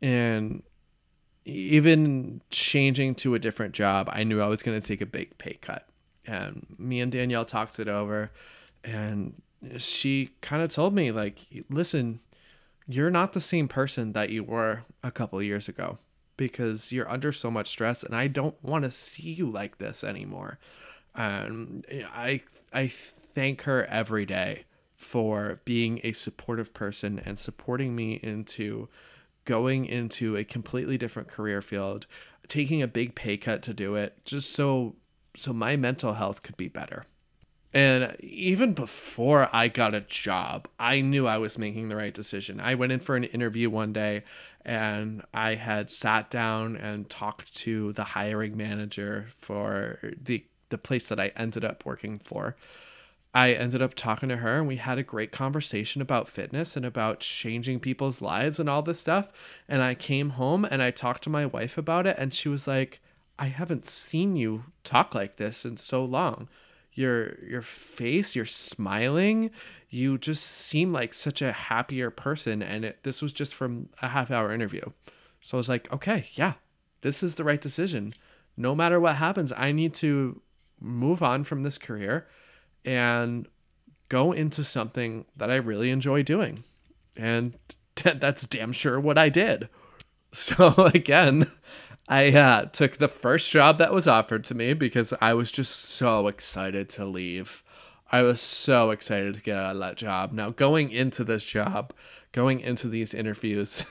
And 0.01 0.63
even 1.45 2.41
changing 2.51 3.15
to 3.17 3.35
a 3.35 3.39
different 3.39 3.75
job, 3.75 4.09
I 4.13 4.25
knew 4.25 4.41
I 4.41 4.47
was 4.47 4.63
going 4.63 4.81
to 4.81 4.87
take 4.87 5.01
a 5.01 5.07
big 5.07 5.39
pay 5.39 5.55
cut. 5.55 5.87
And 6.27 6.67
me 6.79 7.01
and 7.01 7.11
Danielle 7.11 7.45
talked 7.45 7.79
it 7.79 7.89
over, 7.89 8.31
and 8.85 9.41
she 9.79 10.31
kind 10.41 10.63
of 10.63 10.71
told 10.71 10.95
me, 10.95 11.11
like, 11.11 11.39
listen, 11.69 12.21
you're 12.87 13.11
not 13.11 13.33
the 13.33 13.41
same 13.41 13.69
person 13.69 14.13
that 14.13 14.31
you 14.31 14.45
were 14.45 14.85
a 15.03 15.11
couple 15.11 15.43
years 15.43 15.69
ago 15.69 15.99
because 16.37 16.93
you're 16.93 17.11
under 17.11 17.33
so 17.33 17.51
much 17.51 17.69
stress, 17.69 18.03
and 18.03 18.15
I 18.17 18.27
don't 18.27 18.63
want 18.63 18.85
to 18.85 18.91
see 18.91 19.33
you 19.33 19.49
like 19.51 19.79
this 19.79 20.03
anymore. 20.03 20.59
And 21.15 21.85
I 22.13 22.43
I 22.73 22.89
thank 22.89 23.63
her 23.63 23.85
every 23.85 24.27
day 24.27 24.65
for 24.95 25.61
being 25.65 26.01
a 26.05 26.13
supportive 26.13 26.73
person 26.73 27.21
and 27.25 27.39
supporting 27.39 27.95
me 27.95 28.15
into 28.23 28.89
going 29.45 29.85
into 29.85 30.37
a 30.37 30.45
completely 30.45 30.97
different 30.97 31.29
career 31.29 31.61
field, 31.61 32.07
taking 32.49 32.83
a 32.83 32.87
big 32.89 33.15
pay 33.15 33.37
cut 33.37 33.63
to 33.63 33.75
do 33.75 33.95
it, 33.97 34.25
just 34.25 34.53
so 34.53 34.97
so 35.37 35.53
my 35.53 35.77
mental 35.77 36.15
health 36.15 36.43
could 36.43 36.57
be 36.57 36.69
better. 36.69 37.07
And 37.75 38.17
even 38.21 38.75
before 38.75 39.49
I 39.53 39.69
got 39.69 39.95
a 39.95 40.01
job, 40.01 40.69
I 40.79 41.01
knew 41.01 41.27
I 41.27 41.39
was 41.39 41.57
making 41.57 41.89
the 41.89 41.97
right 41.97 42.13
decision. 42.13 42.61
I 42.61 42.75
went 42.75 42.93
in 42.93 43.01
for 43.01 43.17
an 43.17 43.25
interview 43.25 43.71
one 43.71 43.95
day 43.95 44.25
and 44.65 45.23
I 45.33 45.55
had 45.55 45.91
sat 45.91 46.31
down 46.31 46.77
and 46.77 47.09
talked 47.09 47.55
to 47.57 47.93
the 47.95 48.05
hiring 48.05 48.57
manager 48.57 49.29
for 49.39 49.99
the 50.23 50.45
the 50.69 50.79
place 50.79 51.09
that 51.09 51.21
I 51.21 51.33
ended 51.37 51.65
up 51.65 51.85
working 51.85 52.19
for. 52.19 52.57
I 53.35 53.53
ended 53.53 53.83
up 53.83 53.95
talking 53.95 54.29
to 54.31 54.39
her 54.39 54.59
and 54.59 54.67
we 54.67 54.77
had 54.77 54.99
a 54.99 55.03
great 55.03 55.31
conversation 55.33 56.03
about 56.03 56.29
fitness 56.29 56.77
and 56.77 56.85
about 56.85 57.21
changing 57.21 57.81
people's 57.81 58.21
lives 58.23 58.59
and 58.59 58.69
all 58.69 58.83
this 58.83 59.01
stuff. 59.01 59.31
And 59.69 59.83
I 59.83 59.95
came 59.95 60.31
home 60.31 60.65
and 60.65 60.83
I 60.83 60.91
talked 60.91 61.25
to 61.25 61.31
my 61.31 61.47
wife 61.47 61.79
about 61.79 62.07
it 62.07 62.17
and 62.19 62.33
she 62.35 62.49
was 62.49 62.67
like, 62.67 63.01
I 63.39 63.47
haven't 63.47 63.87
seen 63.87 64.37
you 64.37 64.65
talk 64.85 65.15
like 65.15 65.37
this 65.37 65.65
in 65.65 65.77
so 65.77 66.05
long. 66.05 66.49
Your 66.95 67.43
your 67.45 67.63
face, 67.63 68.37
you're 68.37 68.45
smiling, 68.45 69.51
you 69.89 70.19
just 70.19 70.45
seem 70.45 70.93
like 70.93 71.15
such 71.15 71.43
a 71.43 71.53
happier 71.53 72.11
person 72.11 72.63
and 72.63 72.85
it, 72.85 73.03
this 73.03 73.23
was 73.23 73.33
just 73.33 73.55
from 73.55 73.89
a 74.01 74.09
half 74.09 74.31
hour 74.31 74.53
interview. 74.53 74.83
So 75.41 75.57
I 75.57 75.59
was 75.59 75.69
like, 75.69 75.93
okay, 75.93 76.27
yeah, 76.35 76.55
this 77.03 77.23
is 77.23 77.35
the 77.35 77.45
right 77.45 77.61
decision. 77.61 78.15
No 78.57 78.75
matter 78.75 79.01
what 79.01 79.17
happens, 79.17 79.53
I 79.57 79.73
need 79.73 79.95
to 79.95 80.41
move 80.81 81.23
on 81.23 81.45
from 81.45 81.63
this 81.63 81.79
career 81.79 82.27
and 82.85 83.49
go 84.09 84.33
into 84.33 84.65
something 84.65 85.25
that 85.37 85.51
I 85.51 85.57
really 85.57 85.91
enjoy 85.91 86.23
doing. 86.23 86.65
And 87.17 87.57
that's 88.03 88.45
damn 88.45 88.73
sure 88.73 88.99
what 88.99 89.19
I 89.19 89.29
did. 89.29 89.69
So 90.35 90.73
again, 90.95 91.51
I 92.09 92.33
uh, 92.33 92.65
took 92.67 92.97
the 92.97 93.09
first 93.09 93.51
job 93.51 93.79
that 93.79 93.93
was 93.93 94.09
offered 94.09 94.45
to 94.47 94.55
me 94.55 94.73
because 94.75 95.15
I 95.21 95.35
was 95.35 95.51
just 95.51 95.73
so 95.73 96.27
excited 96.27 96.89
to 96.91 97.05
leave. 97.05 97.63
I 98.11 98.23
was 98.23 98.41
so 98.41 98.91
excited 98.91 99.35
to 99.35 99.43
get 99.43 99.57
out 99.57 99.77
of 99.77 99.81
that 99.81 99.97
job. 99.97 100.33
Now, 100.33 100.51
going 100.51 100.91
into 100.91 101.25
this 101.25 101.45
job, 101.45 101.93
going 102.33 102.61
into 102.61 102.89
these 102.89 103.15
interviews, 103.15 103.85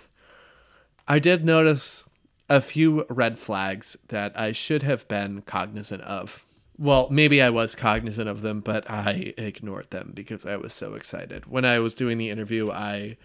I 1.08 1.20
did 1.20 1.44
notice 1.44 2.04
a 2.50 2.62
few 2.62 3.06
red 3.10 3.40
flags 3.40 3.98
that 4.10 4.38
I 4.38 4.52
should 4.52 4.84
have 4.84 5.08
been 5.08 5.42
cognizant 5.42 6.02
of 6.04 6.46
well, 6.82 7.08
maybe 7.12 7.44
I 7.44 7.52
was 7.52 7.76
cognizant 7.76 8.28
of 8.28 8.42
them, 8.42 8.60
but 8.60 8.90
I 8.90 9.36
ignored 9.38 9.92
them 9.92 10.14
because 10.16 10.48
I 10.48 10.56
was 10.56 10.74
so 10.74 10.96
excited. 10.96 11.46
When 11.46 11.64
I 11.64 11.78
was 11.78 11.94
doing 11.94 12.18
the 12.18 12.32
interview, 12.32 12.72
I 12.72 13.18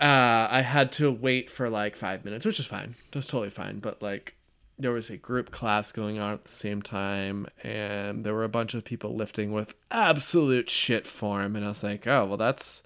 uh, 0.00 0.48
I 0.50 0.62
had 0.62 0.92
to 0.92 1.10
wait 1.10 1.50
for 1.50 1.68
like 1.68 1.96
five 1.96 2.24
minutes, 2.24 2.44
which 2.44 2.60
is 2.60 2.66
fine. 2.66 2.94
That's 3.12 3.26
totally 3.26 3.50
fine. 3.50 3.78
But 3.78 4.02
like, 4.02 4.34
there 4.78 4.90
was 4.90 5.10
a 5.10 5.16
group 5.16 5.50
class 5.50 5.92
going 5.92 6.18
on 6.18 6.32
at 6.32 6.44
the 6.44 6.50
same 6.50 6.82
time, 6.82 7.46
and 7.62 8.24
there 8.24 8.34
were 8.34 8.44
a 8.44 8.48
bunch 8.48 8.74
of 8.74 8.84
people 8.84 9.14
lifting 9.14 9.52
with 9.52 9.74
absolute 9.90 10.70
shit 10.70 11.06
form, 11.06 11.56
and 11.56 11.64
I 11.64 11.68
was 11.68 11.82
like, 11.82 12.06
oh 12.06 12.26
well, 12.26 12.36
that's 12.36 12.82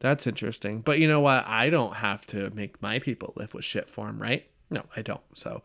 that's 0.00 0.26
interesting. 0.26 0.80
But 0.80 0.98
you 0.98 1.08
know 1.08 1.20
what? 1.20 1.46
I 1.46 1.70
don't 1.70 1.96
have 1.96 2.26
to 2.28 2.50
make 2.50 2.80
my 2.82 2.98
people 2.98 3.32
lift 3.36 3.54
with 3.54 3.64
shit 3.64 3.88
form, 3.88 4.20
right? 4.20 4.46
No, 4.70 4.84
I 4.96 5.02
don't. 5.02 5.20
So 5.34 5.62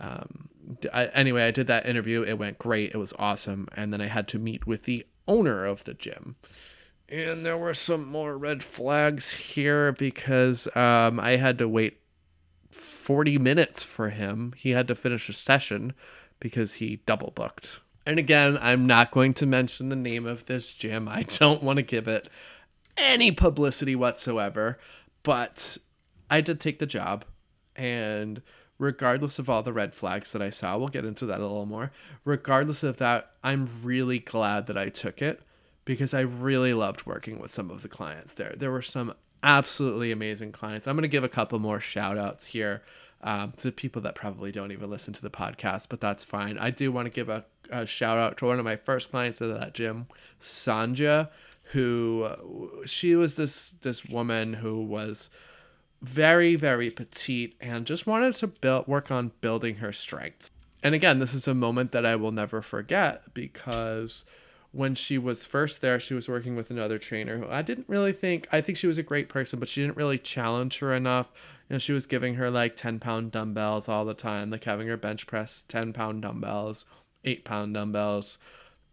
um, 0.00 0.48
I, 0.92 1.06
anyway, 1.06 1.46
I 1.46 1.50
did 1.50 1.66
that 1.68 1.86
interview. 1.86 2.22
It 2.22 2.38
went 2.38 2.58
great. 2.58 2.92
It 2.92 2.98
was 2.98 3.12
awesome. 3.18 3.68
And 3.76 3.92
then 3.92 4.00
I 4.00 4.06
had 4.06 4.28
to 4.28 4.38
meet 4.38 4.66
with 4.66 4.84
the 4.84 5.06
owner 5.26 5.64
of 5.64 5.84
the 5.84 5.94
gym. 5.94 6.36
And 7.08 7.46
there 7.46 7.56
were 7.56 7.74
some 7.74 8.06
more 8.06 8.36
red 8.36 8.64
flags 8.64 9.32
here 9.32 9.92
because 9.92 10.66
um, 10.76 11.20
I 11.20 11.36
had 11.36 11.58
to 11.58 11.68
wait 11.68 12.00
40 12.70 13.38
minutes 13.38 13.82
for 13.84 14.10
him. 14.10 14.52
He 14.56 14.70
had 14.70 14.88
to 14.88 14.94
finish 14.94 15.28
a 15.28 15.32
session 15.32 15.94
because 16.40 16.74
he 16.74 16.96
double 17.06 17.30
booked. 17.30 17.78
And 18.04 18.18
again, 18.18 18.58
I'm 18.60 18.86
not 18.86 19.10
going 19.10 19.34
to 19.34 19.46
mention 19.46 19.88
the 19.88 19.96
name 19.96 20.26
of 20.26 20.46
this 20.46 20.72
gym. 20.72 21.08
I 21.08 21.22
don't 21.22 21.62
want 21.62 21.76
to 21.78 21.82
give 21.82 22.08
it 22.08 22.28
any 22.96 23.30
publicity 23.30 23.94
whatsoever. 23.94 24.78
But 25.22 25.78
I 26.28 26.40
did 26.40 26.60
take 26.60 26.80
the 26.80 26.86
job. 26.86 27.24
And 27.76 28.42
regardless 28.78 29.38
of 29.38 29.48
all 29.48 29.62
the 29.62 29.72
red 29.72 29.94
flags 29.94 30.32
that 30.32 30.42
I 30.42 30.50
saw, 30.50 30.76
we'll 30.76 30.88
get 30.88 31.04
into 31.04 31.26
that 31.26 31.38
a 31.38 31.46
little 31.46 31.66
more. 31.66 31.92
Regardless 32.24 32.82
of 32.82 32.96
that, 32.96 33.30
I'm 33.44 33.68
really 33.84 34.18
glad 34.18 34.66
that 34.66 34.78
I 34.78 34.88
took 34.88 35.22
it 35.22 35.42
because 35.86 36.12
I 36.12 36.20
really 36.20 36.74
loved 36.74 37.06
working 37.06 37.38
with 37.38 37.50
some 37.50 37.70
of 37.70 37.80
the 37.80 37.88
clients 37.88 38.34
there. 38.34 38.54
There 38.54 38.70
were 38.70 38.82
some 38.82 39.14
absolutely 39.42 40.12
amazing 40.12 40.52
clients. 40.52 40.86
I'm 40.86 40.96
going 40.96 41.02
to 41.02 41.08
give 41.08 41.24
a 41.24 41.28
couple 41.28 41.58
more 41.58 41.80
shout 41.80 42.18
outs 42.18 42.46
here 42.46 42.82
um, 43.22 43.52
to 43.58 43.72
people 43.72 44.02
that 44.02 44.14
probably 44.14 44.52
don't 44.52 44.72
even 44.72 44.90
listen 44.90 45.14
to 45.14 45.22
the 45.22 45.30
podcast, 45.30 45.86
but 45.88 46.00
that's 46.00 46.24
fine. 46.24 46.58
I 46.58 46.70
do 46.70 46.92
want 46.92 47.06
to 47.06 47.10
give 47.10 47.28
a, 47.28 47.44
a 47.70 47.86
shout 47.86 48.18
out 48.18 48.36
to 48.38 48.46
one 48.46 48.58
of 48.58 48.64
my 48.64 48.76
first 48.76 49.10
clients 49.10 49.40
at 49.40 49.48
that 49.48 49.72
gym, 49.72 50.08
Sanja, 50.40 51.30
who 51.70 52.82
she 52.84 53.14
was 53.14 53.36
this 53.36 53.70
this 53.82 54.04
woman 54.04 54.54
who 54.54 54.82
was 54.82 55.30
very, 56.02 56.56
very 56.56 56.90
petite 56.90 57.54
and 57.60 57.86
just 57.86 58.06
wanted 58.06 58.34
to 58.34 58.46
build 58.46 58.86
work 58.86 59.10
on 59.10 59.32
building 59.40 59.76
her 59.76 59.92
strength. 59.92 60.50
And 60.82 60.94
again, 60.94 61.18
this 61.18 61.34
is 61.34 61.48
a 61.48 61.54
moment 61.54 61.92
that 61.92 62.06
I 62.06 62.16
will 62.16 62.32
never 62.32 62.60
forget 62.60 63.34
because 63.34 64.24
when 64.76 64.94
she 64.94 65.16
was 65.16 65.46
first 65.46 65.80
there, 65.80 65.98
she 65.98 66.12
was 66.12 66.28
working 66.28 66.54
with 66.54 66.70
another 66.70 66.98
trainer 66.98 67.38
who 67.38 67.48
I 67.48 67.62
didn't 67.62 67.88
really 67.88 68.12
think, 68.12 68.46
I 68.52 68.60
think 68.60 68.76
she 68.76 68.86
was 68.86 68.98
a 68.98 69.02
great 69.02 69.28
person, 69.30 69.58
but 69.58 69.68
she 69.68 69.80
didn't 69.80 69.96
really 69.96 70.18
challenge 70.18 70.78
her 70.80 70.92
enough. 70.92 71.30
You 71.68 71.74
know, 71.74 71.78
she 71.78 71.92
was 71.92 72.06
giving 72.06 72.34
her 72.34 72.50
like 72.50 72.76
10 72.76 73.00
pound 73.00 73.32
dumbbells 73.32 73.88
all 73.88 74.04
the 74.04 74.14
time, 74.14 74.50
like 74.50 74.64
having 74.64 74.86
her 74.88 74.98
bench 74.98 75.26
press 75.26 75.64
10 75.68 75.94
pound 75.94 76.22
dumbbells, 76.22 76.84
8 77.24 77.44
pound 77.44 77.72
dumbbells, 77.74 78.38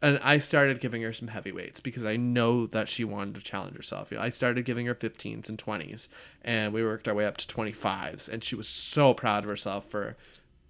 and 0.01 0.19
I 0.21 0.37
started 0.37 0.81
giving 0.81 1.01
her 1.01 1.13
some 1.13 1.29
heavyweights 1.29 1.79
because 1.79 2.05
I 2.05 2.17
know 2.17 2.65
that 2.67 2.89
she 2.89 3.03
wanted 3.03 3.35
to 3.35 3.41
challenge 3.41 3.75
herself. 3.75 4.11
You 4.11 4.17
know, 4.17 4.23
I 4.23 4.29
started 4.29 4.65
giving 4.65 4.85
her 4.85 4.95
15s 4.95 5.47
and 5.47 5.57
20s, 5.57 6.07
and 6.43 6.73
we 6.73 6.83
worked 6.83 7.07
our 7.07 7.13
way 7.13 7.25
up 7.25 7.37
to 7.37 7.47
25s, 7.47 8.27
and 8.27 8.43
she 8.43 8.55
was 8.55 8.67
so 8.67 9.13
proud 9.13 9.43
of 9.43 9.49
herself 9.49 9.85
for 9.89 10.17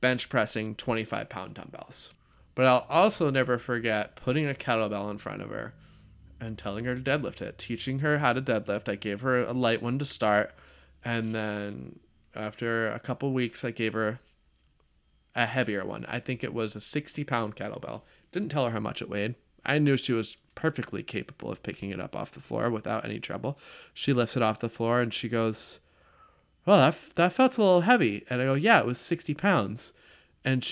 bench 0.01 0.29
pressing 0.29 0.75
25 0.75 1.29
pound 1.29 1.55
dumbbells. 1.55 2.13
But 2.55 2.65
I'll 2.65 2.85
also 2.89 3.29
never 3.29 3.57
forget 3.57 4.15
putting 4.15 4.47
a 4.47 4.53
kettlebell 4.53 5.09
in 5.09 5.17
front 5.17 5.41
of 5.41 5.49
her 5.49 5.73
and 6.39 6.57
telling 6.57 6.85
her 6.85 6.95
to 6.95 7.01
deadlift 7.01 7.41
it, 7.41 7.57
teaching 7.57 7.99
her 7.99 8.19
how 8.19 8.33
to 8.33 8.41
deadlift. 8.41 8.89
I 8.89 8.95
gave 8.95 9.21
her 9.21 9.43
a 9.43 9.53
light 9.53 9.81
one 9.81 9.97
to 9.99 10.05
start, 10.05 10.53
and 11.03 11.33
then 11.33 11.99
after 12.35 12.89
a 12.89 12.99
couple 12.99 13.31
weeks, 13.33 13.63
I 13.63 13.71
gave 13.71 13.93
her 13.93 14.19
a 15.35 15.45
heavier 15.45 15.85
one. 15.85 16.05
I 16.07 16.19
think 16.19 16.43
it 16.43 16.53
was 16.53 16.75
a 16.75 16.79
60 16.79 17.23
pound 17.23 17.55
kettlebell 17.55 18.01
didn't 18.33 18.49
tell 18.49 18.65
her 18.65 18.71
how 18.71 18.79
much 18.79 19.01
it 19.01 19.09
weighed. 19.09 19.35
I 19.65 19.79
knew 19.79 19.95
she 19.95 20.11
was 20.11 20.37
perfectly 20.55 21.03
capable 21.03 21.49
of 21.51 21.63
picking 21.63 21.91
it 21.91 22.01
up 22.01 22.15
off 22.15 22.31
the 22.31 22.41
floor 22.41 22.69
without 22.69 23.05
any 23.05 23.19
trouble. 23.19 23.57
She 23.93 24.11
lifts 24.11 24.35
it 24.35 24.43
off 24.43 24.59
the 24.59 24.67
floor 24.69 24.99
and 24.99 25.13
she 25.13 25.29
goes, 25.29 25.79
"Well, 26.65 26.77
that 26.79 27.15
that 27.15 27.33
felt 27.33 27.57
a 27.57 27.61
little 27.61 27.81
heavy." 27.81 28.25
And 28.29 28.41
I 28.41 28.45
go, 28.45 28.55
"Yeah, 28.55 28.79
it 28.79 28.85
was 28.85 28.99
sixty 28.99 29.33
pounds." 29.33 29.93
And 30.45 30.63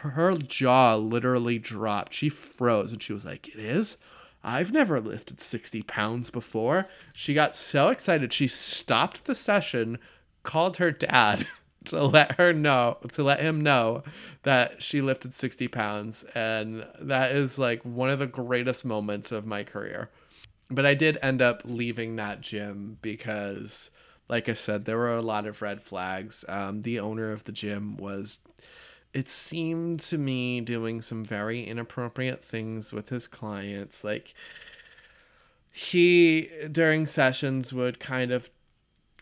her 0.00 0.34
jaw 0.36 0.96
literally 0.96 1.58
dropped. 1.58 2.14
She 2.14 2.28
froze 2.28 2.92
and 2.92 3.02
she 3.02 3.12
was 3.12 3.24
like, 3.24 3.48
"It 3.48 3.58
is." 3.58 3.98
I've 4.44 4.72
never 4.72 5.00
lifted 5.00 5.40
60 5.40 5.82
pounds 5.82 6.30
before. 6.30 6.88
She 7.12 7.32
got 7.32 7.54
so 7.54 7.90
excited, 7.90 8.32
she 8.32 8.48
stopped 8.48 9.26
the 9.26 9.36
session, 9.36 9.98
called 10.42 10.78
her 10.78 10.90
dad, 10.90 11.46
to 11.84 12.02
let 12.04 12.32
her 12.32 12.52
know 12.52 12.98
to 13.12 13.22
let 13.22 13.40
him 13.40 13.60
know 13.60 14.02
that 14.44 14.82
she 14.82 15.00
lifted 15.00 15.34
60 15.34 15.68
pounds 15.68 16.24
and 16.34 16.86
that 17.00 17.32
is 17.32 17.58
like 17.58 17.82
one 17.82 18.08
of 18.08 18.20
the 18.20 18.26
greatest 18.26 18.84
moments 18.84 19.32
of 19.32 19.46
my 19.46 19.64
career 19.64 20.08
but 20.74 20.86
I 20.86 20.94
did 20.94 21.18
end 21.22 21.42
up 21.42 21.62
leaving 21.64 22.16
that 22.16 22.40
gym 22.40 22.98
because, 23.02 23.90
like 24.28 24.48
I 24.48 24.54
said, 24.54 24.84
there 24.84 24.96
were 24.96 25.14
a 25.14 25.22
lot 25.22 25.46
of 25.46 25.60
red 25.60 25.82
flags. 25.82 26.44
Um, 26.48 26.82
the 26.82 26.98
owner 26.98 27.30
of 27.30 27.44
the 27.44 27.52
gym 27.52 27.96
was, 27.96 28.38
it 29.14 29.28
seemed 29.28 30.00
to 30.00 30.18
me, 30.18 30.60
doing 30.60 31.00
some 31.00 31.24
very 31.24 31.64
inappropriate 31.64 32.42
things 32.42 32.92
with 32.92 33.10
his 33.10 33.26
clients. 33.26 34.04
Like, 34.04 34.34
he, 35.70 36.50
during 36.70 37.06
sessions, 37.06 37.72
would 37.72 38.00
kind 38.00 38.30
of 38.30 38.50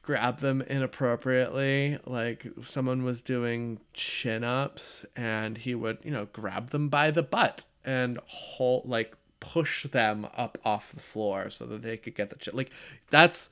grab 0.02 0.40
them 0.40 0.62
inappropriately. 0.62 1.98
Like, 2.04 2.46
someone 2.62 3.04
was 3.04 3.20
doing 3.20 3.80
chin 3.92 4.44
ups 4.44 5.04
and 5.16 5.58
he 5.58 5.74
would, 5.74 5.98
you 6.02 6.10
know, 6.10 6.26
grab 6.32 6.70
them 6.70 6.88
by 6.88 7.10
the 7.10 7.22
butt 7.22 7.64
and 7.84 8.18
hold, 8.26 8.88
like, 8.88 9.16
push 9.40 9.86
them 9.86 10.26
up 10.36 10.58
off 10.64 10.92
the 10.92 11.00
floor 11.00 11.50
so 11.50 11.66
that 11.66 11.82
they 11.82 11.96
could 11.96 12.14
get 12.14 12.30
the 12.30 12.36
chin. 12.36 12.54
Like 12.54 12.70
that's 13.08 13.50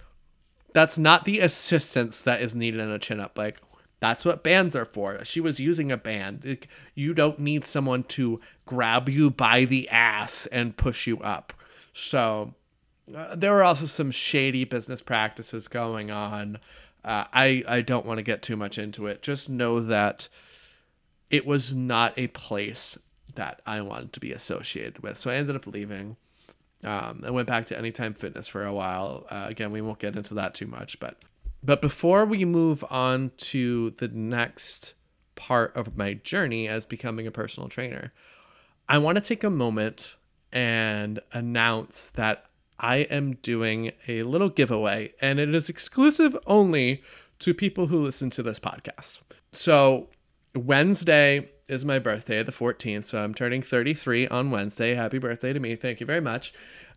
that's 0.74 0.98
not 0.98 1.24
the 1.24 1.40
assistance 1.40 2.22
that 2.22 2.40
is 2.40 2.54
needed 2.54 2.80
in 2.80 2.90
a 2.90 2.98
chin 2.98 3.20
up. 3.20 3.36
Like 3.36 3.58
that's 4.00 4.24
what 4.24 4.44
bands 4.44 4.76
are 4.76 4.84
for. 4.84 5.24
She 5.24 5.40
was 5.40 5.60
using 5.60 5.90
a 5.90 5.96
band. 5.96 6.66
You 6.94 7.14
don't 7.14 7.38
need 7.38 7.64
someone 7.64 8.04
to 8.04 8.40
grab 8.64 9.08
you 9.08 9.30
by 9.30 9.64
the 9.64 9.88
ass 9.88 10.46
and 10.46 10.76
push 10.76 11.06
you 11.06 11.18
up. 11.20 11.52
So 11.92 12.54
uh, 13.14 13.34
there 13.34 13.52
were 13.52 13.64
also 13.64 13.86
some 13.86 14.10
shady 14.10 14.64
business 14.64 15.02
practices 15.02 15.66
going 15.68 16.10
on. 16.10 16.58
Uh, 17.04 17.24
I 17.32 17.64
I 17.66 17.80
don't 17.80 18.06
want 18.06 18.18
to 18.18 18.22
get 18.22 18.42
too 18.42 18.56
much 18.56 18.78
into 18.78 19.06
it. 19.06 19.22
Just 19.22 19.50
know 19.50 19.80
that 19.80 20.28
it 21.30 21.46
was 21.46 21.74
not 21.74 22.12
a 22.16 22.28
place 22.28 22.98
that 23.34 23.60
I 23.66 23.80
wanted 23.80 24.12
to 24.14 24.20
be 24.20 24.32
associated 24.32 25.02
with. 25.02 25.18
So 25.18 25.30
I 25.30 25.34
ended 25.34 25.56
up 25.56 25.66
leaving. 25.66 26.16
Um, 26.84 27.22
I 27.26 27.30
went 27.30 27.48
back 27.48 27.66
to 27.66 27.78
Anytime 27.78 28.14
Fitness 28.14 28.46
for 28.48 28.64
a 28.64 28.72
while. 28.72 29.26
Uh, 29.30 29.46
again, 29.48 29.72
we 29.72 29.80
won't 29.80 29.98
get 29.98 30.16
into 30.16 30.34
that 30.34 30.54
too 30.54 30.66
much, 30.66 31.00
but 31.00 31.16
but 31.62 31.80
before 31.82 32.24
we 32.24 32.44
move 32.44 32.84
on 32.90 33.32
to 33.38 33.90
the 33.90 34.08
next 34.08 34.94
part 35.34 35.76
of 35.76 35.96
my 35.96 36.14
journey 36.14 36.68
as 36.68 36.84
becoming 36.84 37.26
a 37.26 37.30
personal 37.30 37.68
trainer, 37.68 38.12
I 38.88 38.98
want 38.98 39.16
to 39.16 39.20
take 39.20 39.44
a 39.44 39.50
moment 39.50 40.16
and 40.52 41.20
announce 41.32 42.10
that 42.10 42.46
I 42.80 42.98
am 42.98 43.34
doing 43.34 43.92
a 44.06 44.22
little 44.22 44.48
giveaway, 44.48 45.12
and 45.20 45.38
it 45.40 45.54
is 45.54 45.68
exclusive 45.68 46.36
only 46.46 47.02
to 47.40 47.52
people 47.54 47.88
who 47.88 47.98
listen 47.98 48.30
to 48.30 48.42
this 48.42 48.60
podcast. 48.60 49.18
So 49.52 50.08
Wednesday 50.54 51.50
is 51.68 51.84
my 51.84 51.98
birthday, 51.98 52.42
the 52.42 52.52
14th. 52.52 53.04
So 53.04 53.22
I'm 53.22 53.34
turning 53.34 53.62
33 53.62 54.28
on 54.28 54.50
Wednesday. 54.50 54.94
Happy 54.94 55.18
birthday 55.18 55.52
to 55.52 55.60
me. 55.60 55.76
Thank 55.76 56.00
you 56.00 56.06
very 56.06 56.20
much. 56.20 56.52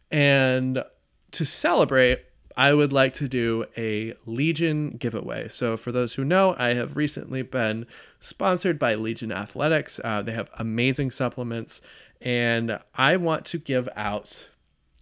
And 0.09 0.83
to 1.31 1.45
celebrate, 1.45 2.23
I 2.55 2.73
would 2.73 2.93
like 2.93 3.13
to 3.15 3.27
do 3.27 3.65
a 3.77 4.13
Legion 4.25 4.91
giveaway. 4.91 5.47
So, 5.47 5.77
for 5.77 5.91
those 5.91 6.15
who 6.15 6.23
know, 6.23 6.55
I 6.57 6.73
have 6.73 6.97
recently 6.97 7.41
been 7.41 7.85
sponsored 8.19 8.77
by 8.77 8.95
Legion 8.95 9.31
Athletics. 9.31 9.99
Uh, 10.03 10.21
they 10.21 10.33
have 10.33 10.49
amazing 10.57 11.11
supplements, 11.11 11.81
and 12.19 12.79
I 12.95 13.17
want 13.17 13.45
to 13.45 13.57
give 13.57 13.89
out 13.95 14.49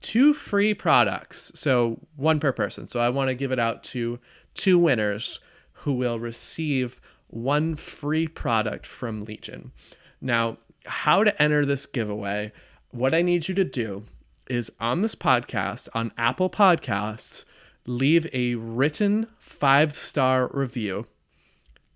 two 0.02 0.34
free 0.34 0.74
products. 0.74 1.52
So, 1.56 2.00
one 2.16 2.40
per 2.40 2.52
person. 2.52 2.88
So, 2.88 3.00
I 3.00 3.10
want 3.10 3.30
to 3.30 3.36
give 3.36 3.52
it 3.52 3.60
out 3.60 3.84
to 3.86 4.20
two 4.54 4.78
winners 4.78 5.40
who 5.72 5.94
will 5.94 6.20
receive 6.20 7.00
one 7.28 7.76
free 7.76 8.28
product 8.28 8.86
from 8.86 9.24
Legion. 9.24 9.72
Now, 10.22 10.58
how 10.86 11.24
to 11.24 11.42
enter 11.42 11.66
this 11.66 11.86
giveaway, 11.86 12.52
what 12.92 13.14
I 13.14 13.22
need 13.22 13.48
you 13.48 13.56
to 13.56 13.64
do 13.64 14.06
is 14.50 14.72
on 14.80 15.02
this 15.02 15.16
podcast, 15.16 15.88
on 15.94 16.12
Apple 16.18 16.50
Podcasts, 16.50 17.46
leave 17.86 18.28
a 18.34 18.56
written 18.56 19.28
five 19.38 19.96
star 19.96 20.50
review, 20.52 21.08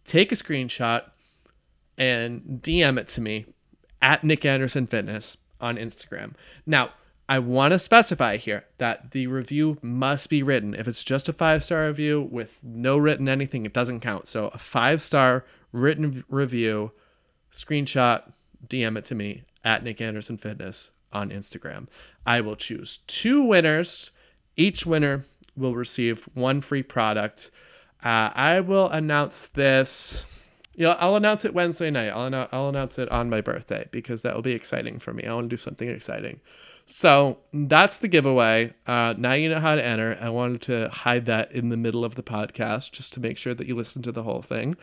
take 0.05 0.31
a 0.31 0.35
screenshot, 0.35 1.09
and 1.97 2.61
DM 2.61 2.97
it 2.97 3.07
to 3.09 3.21
me 3.21 3.45
at 4.01 4.23
Nick 4.23 4.45
Anderson 4.45 4.87
Fitness 4.87 5.37
on 5.59 5.77
Instagram. 5.77 6.33
Now, 6.65 6.91
I 7.27 7.39
want 7.39 7.71
to 7.71 7.79
specify 7.79 8.37
here 8.37 8.65
that 8.77 9.11
the 9.11 9.27
review 9.27 9.77
must 9.81 10.29
be 10.29 10.43
written. 10.43 10.75
If 10.75 10.87
it's 10.87 11.03
just 11.03 11.29
a 11.29 11.33
five 11.33 11.63
star 11.63 11.87
review 11.87 12.21
with 12.21 12.59
no 12.61 12.97
written 12.97 13.29
anything, 13.29 13.65
it 13.65 13.73
doesn't 13.73 14.01
count. 14.01 14.27
So 14.27 14.47
a 14.49 14.57
five 14.57 15.01
star 15.01 15.45
written 15.71 16.23
review, 16.29 16.91
screenshot, 17.51 18.33
DM 18.67 18.97
it 18.97 19.05
to 19.05 19.15
me 19.15 19.43
at 19.63 19.83
Nick 19.83 20.01
Anderson 20.01 20.37
Fitness 20.37 20.89
on 21.13 21.29
Instagram. 21.29 21.87
I 22.25 22.41
will 22.41 22.55
choose 22.55 22.99
two 23.07 23.41
winners. 23.41 24.11
Each 24.55 24.85
winner 24.85 25.25
will 25.55 25.75
receive 25.75 26.27
one 26.33 26.61
free 26.61 26.83
product. 26.83 27.51
Uh, 28.03 28.29
I 28.35 28.59
will 28.59 28.89
announce 28.89 29.47
this. 29.47 30.25
You 30.75 30.87
know, 30.87 30.95
I'll 30.99 31.15
announce 31.15 31.45
it 31.45 31.53
Wednesday 31.53 31.91
night. 31.91 32.09
I'll, 32.09 32.47
I'll 32.51 32.69
announce 32.69 32.97
it 32.97 33.09
on 33.09 33.29
my 33.29 33.41
birthday 33.41 33.87
because 33.91 34.23
that 34.23 34.35
will 34.35 34.41
be 34.41 34.53
exciting 34.53 34.99
for 34.99 35.13
me. 35.13 35.25
I 35.25 35.33
want 35.33 35.49
to 35.49 35.55
do 35.55 35.61
something 35.61 35.87
exciting. 35.87 36.39
So 36.85 37.37
that's 37.53 37.99
the 37.99 38.07
giveaway. 38.07 38.73
Uh, 38.85 39.13
now 39.17 39.33
you 39.33 39.49
know 39.49 39.59
how 39.59 39.75
to 39.75 39.85
enter. 39.85 40.17
I 40.19 40.29
wanted 40.29 40.61
to 40.63 40.89
hide 40.89 41.25
that 41.27 41.51
in 41.51 41.69
the 41.69 41.77
middle 41.77 42.03
of 42.03 42.15
the 42.15 42.23
podcast 42.23 42.91
just 42.91 43.13
to 43.13 43.19
make 43.19 43.37
sure 43.37 43.53
that 43.53 43.67
you 43.67 43.75
listen 43.75 44.01
to 44.01 44.11
the 44.11 44.23
whole 44.23 44.41
thing. 44.41 44.75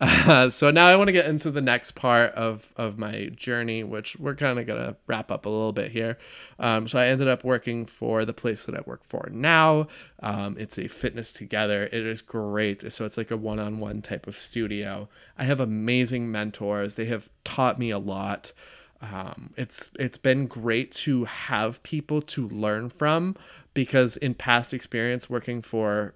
Uh, 0.00 0.50
so 0.50 0.70
now 0.70 0.86
I 0.86 0.96
want 0.96 1.08
to 1.08 1.12
get 1.12 1.26
into 1.26 1.50
the 1.50 1.60
next 1.60 1.92
part 1.92 2.32
of, 2.32 2.72
of 2.76 2.98
my 2.98 3.26
journey, 3.34 3.84
which 3.84 4.16
we're 4.16 4.34
kind 4.34 4.58
of 4.58 4.66
going 4.66 4.82
to 4.82 4.96
wrap 5.06 5.30
up 5.30 5.46
a 5.46 5.48
little 5.48 5.72
bit 5.72 5.90
here. 5.90 6.18
Um, 6.58 6.88
so 6.88 6.98
I 6.98 7.06
ended 7.06 7.28
up 7.28 7.44
working 7.44 7.86
for 7.86 8.24
the 8.24 8.32
place 8.32 8.64
that 8.64 8.74
I 8.74 8.80
work 8.86 9.02
for 9.04 9.28
now. 9.32 9.88
Um, 10.22 10.56
it's 10.58 10.78
a 10.78 10.88
fitness 10.88 11.32
together. 11.32 11.84
It 11.84 12.06
is 12.06 12.22
great. 12.22 12.92
So 12.92 13.04
it's 13.04 13.16
like 13.16 13.30
a 13.30 13.36
one 13.36 13.58
on 13.58 13.80
one 13.80 14.02
type 14.02 14.26
of 14.26 14.38
studio. 14.38 15.08
I 15.36 15.44
have 15.44 15.60
amazing 15.60 16.30
mentors. 16.30 16.94
They 16.94 17.06
have 17.06 17.28
taught 17.44 17.78
me 17.78 17.90
a 17.90 17.98
lot 17.98 18.52
um, 19.00 19.50
it's 19.56 19.90
it's 19.98 20.18
been 20.18 20.46
great 20.46 20.90
to 20.92 21.24
have 21.24 21.82
people 21.82 22.20
to 22.22 22.48
learn 22.48 22.88
from 22.88 23.36
because 23.72 24.16
in 24.16 24.34
past 24.34 24.74
experience 24.74 25.30
working 25.30 25.62
for 25.62 26.14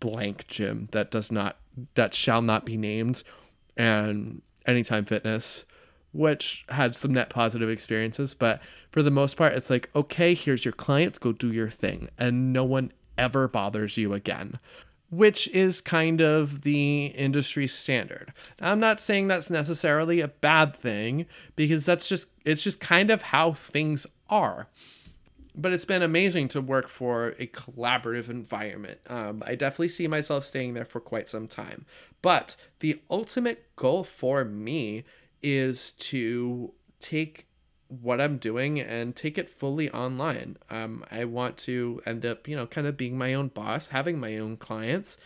blank 0.00 0.46
gym 0.46 0.88
that 0.92 1.10
does 1.10 1.32
not 1.32 1.56
that 1.94 2.14
shall 2.14 2.42
not 2.42 2.64
be 2.64 2.76
named 2.76 3.22
and 3.76 4.42
Anytime 4.66 5.04
Fitness 5.04 5.64
which 6.12 6.64
had 6.70 6.96
some 6.96 7.12
net 7.12 7.30
positive 7.30 7.68
experiences 7.68 8.34
but 8.34 8.60
for 8.90 9.02
the 9.02 9.10
most 9.10 9.36
part 9.36 9.52
it's 9.52 9.70
like 9.70 9.90
okay 9.94 10.34
here's 10.34 10.64
your 10.64 10.72
clients 10.72 11.18
go 11.18 11.32
do 11.32 11.52
your 11.52 11.70
thing 11.70 12.08
and 12.18 12.52
no 12.52 12.64
one 12.64 12.92
ever 13.16 13.46
bothers 13.46 13.96
you 13.96 14.14
again 14.14 14.58
which 15.10 15.48
is 15.48 15.80
kind 15.80 16.20
of 16.20 16.62
the 16.62 17.06
industry 17.06 17.66
standard. 17.66 18.32
Now, 18.60 18.72
I'm 18.72 18.80
not 18.80 19.00
saying 19.00 19.28
that's 19.28 19.50
necessarily 19.50 20.20
a 20.20 20.28
bad 20.28 20.76
thing 20.76 21.26
because 21.56 21.86
that's 21.86 22.08
just 22.08 22.28
it's 22.44 22.62
just 22.62 22.80
kind 22.80 23.10
of 23.10 23.22
how 23.22 23.52
things 23.52 24.06
are. 24.28 24.68
But 25.60 25.72
it's 25.72 25.84
been 25.84 26.02
amazing 26.02 26.48
to 26.48 26.60
work 26.60 26.88
for 26.88 27.34
a 27.38 27.48
collaborative 27.48 28.28
environment. 28.30 29.00
Um, 29.08 29.42
I 29.44 29.56
definitely 29.56 29.88
see 29.88 30.06
myself 30.06 30.44
staying 30.44 30.74
there 30.74 30.84
for 30.84 31.00
quite 31.00 31.28
some 31.28 31.48
time. 31.48 31.84
But 32.22 32.54
the 32.78 33.00
ultimate 33.10 33.74
goal 33.74 34.04
for 34.04 34.44
me 34.44 35.02
is 35.42 35.90
to 35.92 36.72
take 37.00 37.48
what 37.88 38.20
I'm 38.20 38.36
doing 38.36 38.78
and 38.78 39.16
take 39.16 39.36
it 39.36 39.50
fully 39.50 39.90
online. 39.90 40.58
Um, 40.70 41.04
I 41.10 41.24
want 41.24 41.56
to 41.58 42.02
end 42.06 42.24
up, 42.24 42.46
you 42.46 42.54
know, 42.54 42.66
kind 42.66 42.86
of 42.86 42.96
being 42.96 43.18
my 43.18 43.34
own 43.34 43.48
boss, 43.48 43.88
having 43.88 44.20
my 44.20 44.38
own 44.38 44.58
clients, 44.58 45.16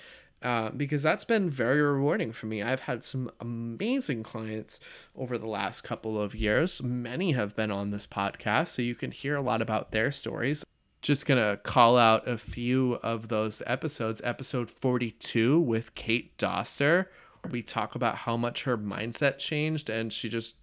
uh, 0.42 0.70
because 0.70 1.02
that's 1.02 1.24
been 1.24 1.48
very 1.48 1.80
rewarding 1.80 2.32
for 2.32 2.46
me. 2.46 2.62
I've 2.62 2.80
had 2.80 3.04
some 3.04 3.30
amazing 3.40 4.22
clients 4.22 4.80
over 5.16 5.38
the 5.38 5.46
last 5.46 5.82
couple 5.82 6.20
of 6.20 6.34
years. 6.34 6.82
Many 6.82 7.32
have 7.32 7.56
been 7.56 7.70
on 7.70 7.90
this 7.90 8.06
podcast, 8.06 8.68
so 8.68 8.82
you 8.82 8.94
can 8.94 9.10
hear 9.10 9.36
a 9.36 9.40
lot 9.40 9.62
about 9.62 9.92
their 9.92 10.10
stories. 10.10 10.64
Just 11.00 11.26
gonna 11.26 11.56
call 11.56 11.98
out 11.98 12.28
a 12.28 12.38
few 12.38 12.94
of 13.02 13.28
those 13.28 13.62
episodes. 13.66 14.20
Episode 14.24 14.70
42 14.70 15.58
with 15.58 15.94
Kate 15.94 16.36
Doster. 16.38 17.06
We 17.50 17.62
talk 17.62 17.94
about 17.94 18.18
how 18.18 18.36
much 18.36 18.64
her 18.64 18.78
mindset 18.78 19.38
changed 19.38 19.90
and 19.90 20.12
she 20.12 20.28
just 20.28 20.56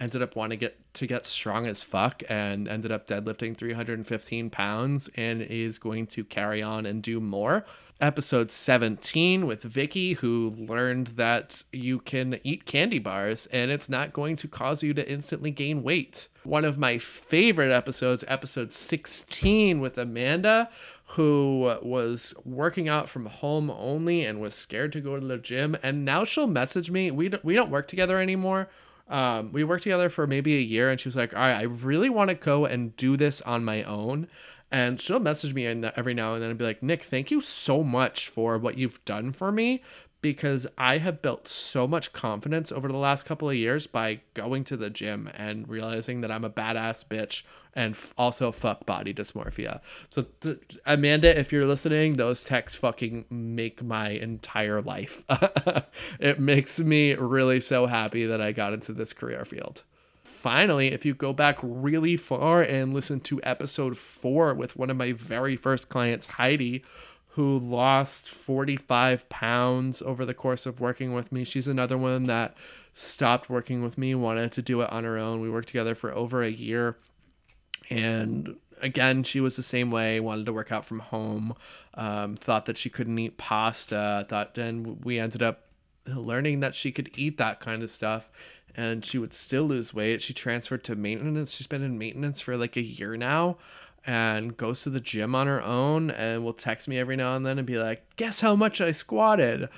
ended 0.00 0.22
up 0.22 0.36
wanting 0.36 0.58
to 0.58 0.66
get 0.66 0.94
to 0.94 1.06
get 1.06 1.26
strong 1.26 1.66
as 1.66 1.82
fuck 1.82 2.22
and 2.28 2.68
ended 2.68 2.92
up 2.92 3.06
deadlifting 3.06 3.56
315 3.56 4.50
pounds 4.50 5.10
and 5.14 5.42
is 5.42 5.78
going 5.78 6.06
to 6.06 6.24
carry 6.24 6.62
on 6.62 6.86
and 6.86 7.02
do 7.02 7.20
more. 7.20 7.64
Episode 7.98 8.50
17 8.50 9.46
with 9.46 9.62
Vicky, 9.62 10.12
who 10.12 10.54
learned 10.58 11.06
that 11.08 11.64
you 11.72 11.98
can 11.98 12.38
eat 12.44 12.66
candy 12.66 12.98
bars 12.98 13.46
and 13.46 13.70
it's 13.70 13.88
not 13.88 14.12
going 14.12 14.36
to 14.36 14.46
cause 14.46 14.82
you 14.82 14.92
to 14.92 15.10
instantly 15.10 15.50
gain 15.50 15.82
weight. 15.82 16.28
One 16.44 16.66
of 16.66 16.76
my 16.76 16.98
favorite 16.98 17.72
episodes, 17.72 18.22
episode 18.28 18.70
16 18.70 19.80
with 19.80 19.96
Amanda, 19.96 20.68
who 21.06 21.74
was 21.80 22.34
working 22.44 22.86
out 22.86 23.08
from 23.08 23.24
home 23.24 23.70
only 23.70 24.26
and 24.26 24.42
was 24.42 24.54
scared 24.54 24.92
to 24.92 25.00
go 25.00 25.18
to 25.18 25.26
the 25.26 25.38
gym. 25.38 25.74
And 25.82 26.04
now 26.04 26.24
she'll 26.24 26.46
message 26.46 26.90
me. 26.90 27.10
We 27.10 27.30
don't, 27.30 27.44
we 27.46 27.54
don't 27.54 27.70
work 27.70 27.88
together 27.88 28.20
anymore 28.20 28.68
um, 29.08 29.52
we 29.52 29.62
worked 29.64 29.84
together 29.84 30.08
for 30.08 30.26
maybe 30.26 30.56
a 30.56 30.60
year 30.60 30.90
and 30.90 31.00
she 31.00 31.08
was 31.08 31.16
like 31.16 31.34
all 31.34 31.40
right 31.40 31.54
i 31.54 31.62
really 31.62 32.10
want 32.10 32.28
to 32.28 32.34
go 32.34 32.64
and 32.64 32.96
do 32.96 33.16
this 33.16 33.40
on 33.42 33.64
my 33.64 33.82
own 33.84 34.26
And 34.70 35.00
she'll 35.00 35.20
message 35.20 35.54
me 35.54 35.66
every 35.66 36.14
now 36.14 36.34
and 36.34 36.42
then 36.42 36.50
and 36.50 36.58
be 36.58 36.64
like, 36.64 36.82
Nick, 36.82 37.04
thank 37.04 37.30
you 37.30 37.40
so 37.40 37.84
much 37.84 38.28
for 38.28 38.58
what 38.58 38.76
you've 38.76 39.04
done 39.04 39.32
for 39.32 39.52
me 39.52 39.82
because 40.26 40.66
I 40.76 40.98
have 40.98 41.22
built 41.22 41.46
so 41.46 41.86
much 41.86 42.12
confidence 42.12 42.72
over 42.72 42.88
the 42.88 42.96
last 42.96 43.26
couple 43.26 43.48
of 43.48 43.54
years 43.54 43.86
by 43.86 44.22
going 44.34 44.64
to 44.64 44.76
the 44.76 44.90
gym 44.90 45.30
and 45.36 45.68
realizing 45.68 46.20
that 46.22 46.32
I'm 46.32 46.44
a 46.44 46.50
badass 46.50 47.06
bitch 47.06 47.44
and 47.74 47.94
f- 47.94 48.12
also 48.18 48.50
fuck 48.50 48.86
body 48.86 49.14
dysmorphia. 49.14 49.80
So, 50.10 50.26
th- 50.40 50.78
Amanda, 50.84 51.38
if 51.38 51.52
you're 51.52 51.64
listening, 51.64 52.16
those 52.16 52.42
texts 52.42 52.76
fucking 52.76 53.26
make 53.30 53.84
my 53.84 54.10
entire 54.10 54.82
life. 54.82 55.24
it 56.18 56.40
makes 56.40 56.80
me 56.80 57.14
really 57.14 57.60
so 57.60 57.86
happy 57.86 58.26
that 58.26 58.40
I 58.40 58.50
got 58.50 58.72
into 58.72 58.92
this 58.92 59.12
career 59.12 59.44
field. 59.44 59.84
Finally, 60.36 60.92
if 60.92 61.06
you 61.06 61.14
go 61.14 61.32
back 61.32 61.58
really 61.62 62.14
far 62.14 62.60
and 62.60 62.92
listen 62.92 63.18
to 63.18 63.40
episode 63.42 63.96
four 63.96 64.52
with 64.52 64.76
one 64.76 64.90
of 64.90 64.96
my 64.96 65.10
very 65.10 65.56
first 65.56 65.88
clients, 65.88 66.26
Heidi, 66.26 66.84
who 67.28 67.58
lost 67.58 68.28
45 68.28 69.28
pounds 69.30 70.02
over 70.02 70.26
the 70.26 70.34
course 70.34 70.66
of 70.66 70.78
working 70.78 71.14
with 71.14 71.32
me. 71.32 71.42
She's 71.42 71.66
another 71.66 71.96
one 71.96 72.24
that 72.24 72.54
stopped 72.92 73.48
working 73.48 73.82
with 73.82 73.96
me, 73.96 74.14
wanted 74.14 74.52
to 74.52 74.62
do 74.62 74.82
it 74.82 74.92
on 74.92 75.04
her 75.04 75.16
own. 75.16 75.40
We 75.40 75.50
worked 75.50 75.68
together 75.68 75.94
for 75.94 76.14
over 76.14 76.42
a 76.42 76.50
year. 76.50 76.98
And 77.88 78.56
again, 78.82 79.22
she 79.22 79.40
was 79.40 79.56
the 79.56 79.62
same 79.62 79.90
way, 79.90 80.20
wanted 80.20 80.44
to 80.46 80.52
work 80.52 80.70
out 80.70 80.84
from 80.84 80.98
home, 80.98 81.54
um, 81.94 82.36
thought 82.36 82.66
that 82.66 82.78
she 82.78 82.90
couldn't 82.90 83.18
eat 83.18 83.38
pasta, 83.38 84.26
thought 84.28 84.54
then 84.54 85.00
we 85.02 85.18
ended 85.18 85.42
up 85.42 85.62
learning 86.06 86.60
that 86.60 86.74
she 86.74 86.92
could 86.92 87.10
eat 87.16 87.38
that 87.38 87.58
kind 87.58 87.82
of 87.82 87.90
stuff 87.90 88.30
and 88.76 89.04
she 89.04 89.18
would 89.18 89.32
still 89.32 89.64
lose 89.64 89.94
weight. 89.94 90.20
She 90.20 90.34
transferred 90.34 90.84
to 90.84 90.94
maintenance. 90.94 91.52
She's 91.52 91.66
been 91.66 91.82
in 91.82 91.98
maintenance 91.98 92.40
for 92.40 92.56
like 92.56 92.76
a 92.76 92.82
year 92.82 93.16
now 93.16 93.56
and 94.06 94.56
goes 94.56 94.82
to 94.82 94.90
the 94.90 95.00
gym 95.00 95.34
on 95.34 95.46
her 95.46 95.62
own 95.62 96.10
and 96.10 96.44
will 96.44 96.52
text 96.52 96.86
me 96.86 96.98
every 96.98 97.16
now 97.16 97.34
and 97.34 97.44
then 97.44 97.58
and 97.58 97.66
be 97.66 97.78
like, 97.78 98.16
"Guess 98.16 98.40
how 98.40 98.54
much 98.54 98.80
I 98.80 98.92
squatted." 98.92 99.68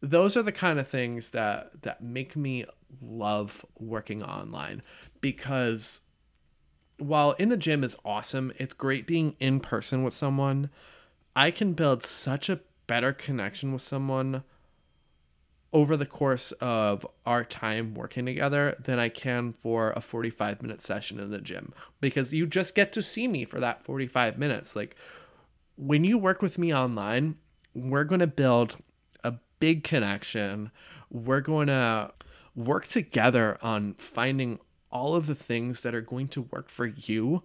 Those 0.00 0.36
are 0.36 0.42
the 0.42 0.52
kind 0.52 0.80
of 0.80 0.88
things 0.88 1.30
that 1.30 1.82
that 1.82 2.02
make 2.02 2.34
me 2.34 2.64
love 3.00 3.64
working 3.78 4.22
online 4.22 4.82
because 5.20 6.00
while 6.96 7.32
in 7.32 7.48
the 7.48 7.56
gym 7.56 7.84
is 7.84 7.96
awesome, 8.04 8.52
it's 8.56 8.74
great 8.74 9.06
being 9.06 9.36
in 9.38 9.60
person 9.60 10.02
with 10.02 10.14
someone. 10.14 10.70
I 11.36 11.50
can 11.50 11.74
build 11.74 12.02
such 12.02 12.48
a 12.48 12.60
better 12.86 13.12
connection 13.12 13.72
with 13.72 13.82
someone 13.82 14.42
over 15.72 15.96
the 15.96 16.06
course 16.06 16.52
of 16.52 17.06
our 17.24 17.44
time 17.44 17.94
working 17.94 18.26
together 18.26 18.76
than 18.82 18.98
I 18.98 19.08
can 19.08 19.52
for 19.52 19.92
a 19.92 20.00
45 20.00 20.62
minute 20.62 20.82
session 20.82 21.20
in 21.20 21.30
the 21.30 21.40
gym 21.40 21.72
because 22.00 22.32
you 22.32 22.46
just 22.46 22.74
get 22.74 22.92
to 22.94 23.02
see 23.02 23.28
me 23.28 23.44
for 23.44 23.60
that 23.60 23.82
45 23.84 24.36
minutes. 24.36 24.74
Like 24.74 24.96
when 25.76 26.02
you 26.04 26.18
work 26.18 26.42
with 26.42 26.58
me 26.58 26.74
online, 26.74 27.36
we're 27.74 28.04
going 28.04 28.20
to 28.20 28.26
build 28.26 28.76
a 29.22 29.34
big 29.60 29.84
connection. 29.84 30.72
We're 31.08 31.40
going 31.40 31.68
to 31.68 32.12
work 32.56 32.86
together 32.86 33.56
on 33.62 33.94
finding 33.94 34.58
all 34.90 35.14
of 35.14 35.26
the 35.26 35.36
things 35.36 35.82
that 35.82 35.94
are 35.94 36.00
going 36.00 36.26
to 36.28 36.42
work 36.42 36.68
for 36.68 36.86
you 36.86 37.44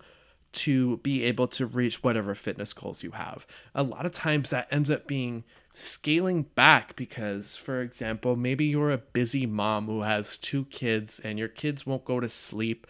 to 0.52 0.98
be 0.98 1.24
able 1.24 1.48
to 1.50 1.66
reach 1.66 2.02
whatever 2.02 2.34
fitness 2.34 2.74
goals 2.74 3.04
you 3.04 3.12
have. 3.12 3.46
A 3.76 3.84
lot 3.84 4.06
of 4.06 4.14
times 4.14 4.50
that 4.50 4.68
ends 4.72 4.90
up 4.90 5.06
being 5.06 5.44
scaling 5.76 6.44
back 6.44 6.96
because, 6.96 7.58
for 7.58 7.82
example, 7.82 8.36
maybe 8.36 8.66
you're 8.66 8.92
a 8.92 8.98
busy 8.98 9.46
mom 9.46 9.88
who 9.88 10.02
has 10.02 10.38
two 10.38 10.66
kids 10.66 11.20
and 11.20 11.38
your 11.38 11.48
kids 11.48 11.86
won't 11.86 12.06
go 12.06 12.20
to 12.20 12.30
sleep 12.30 12.88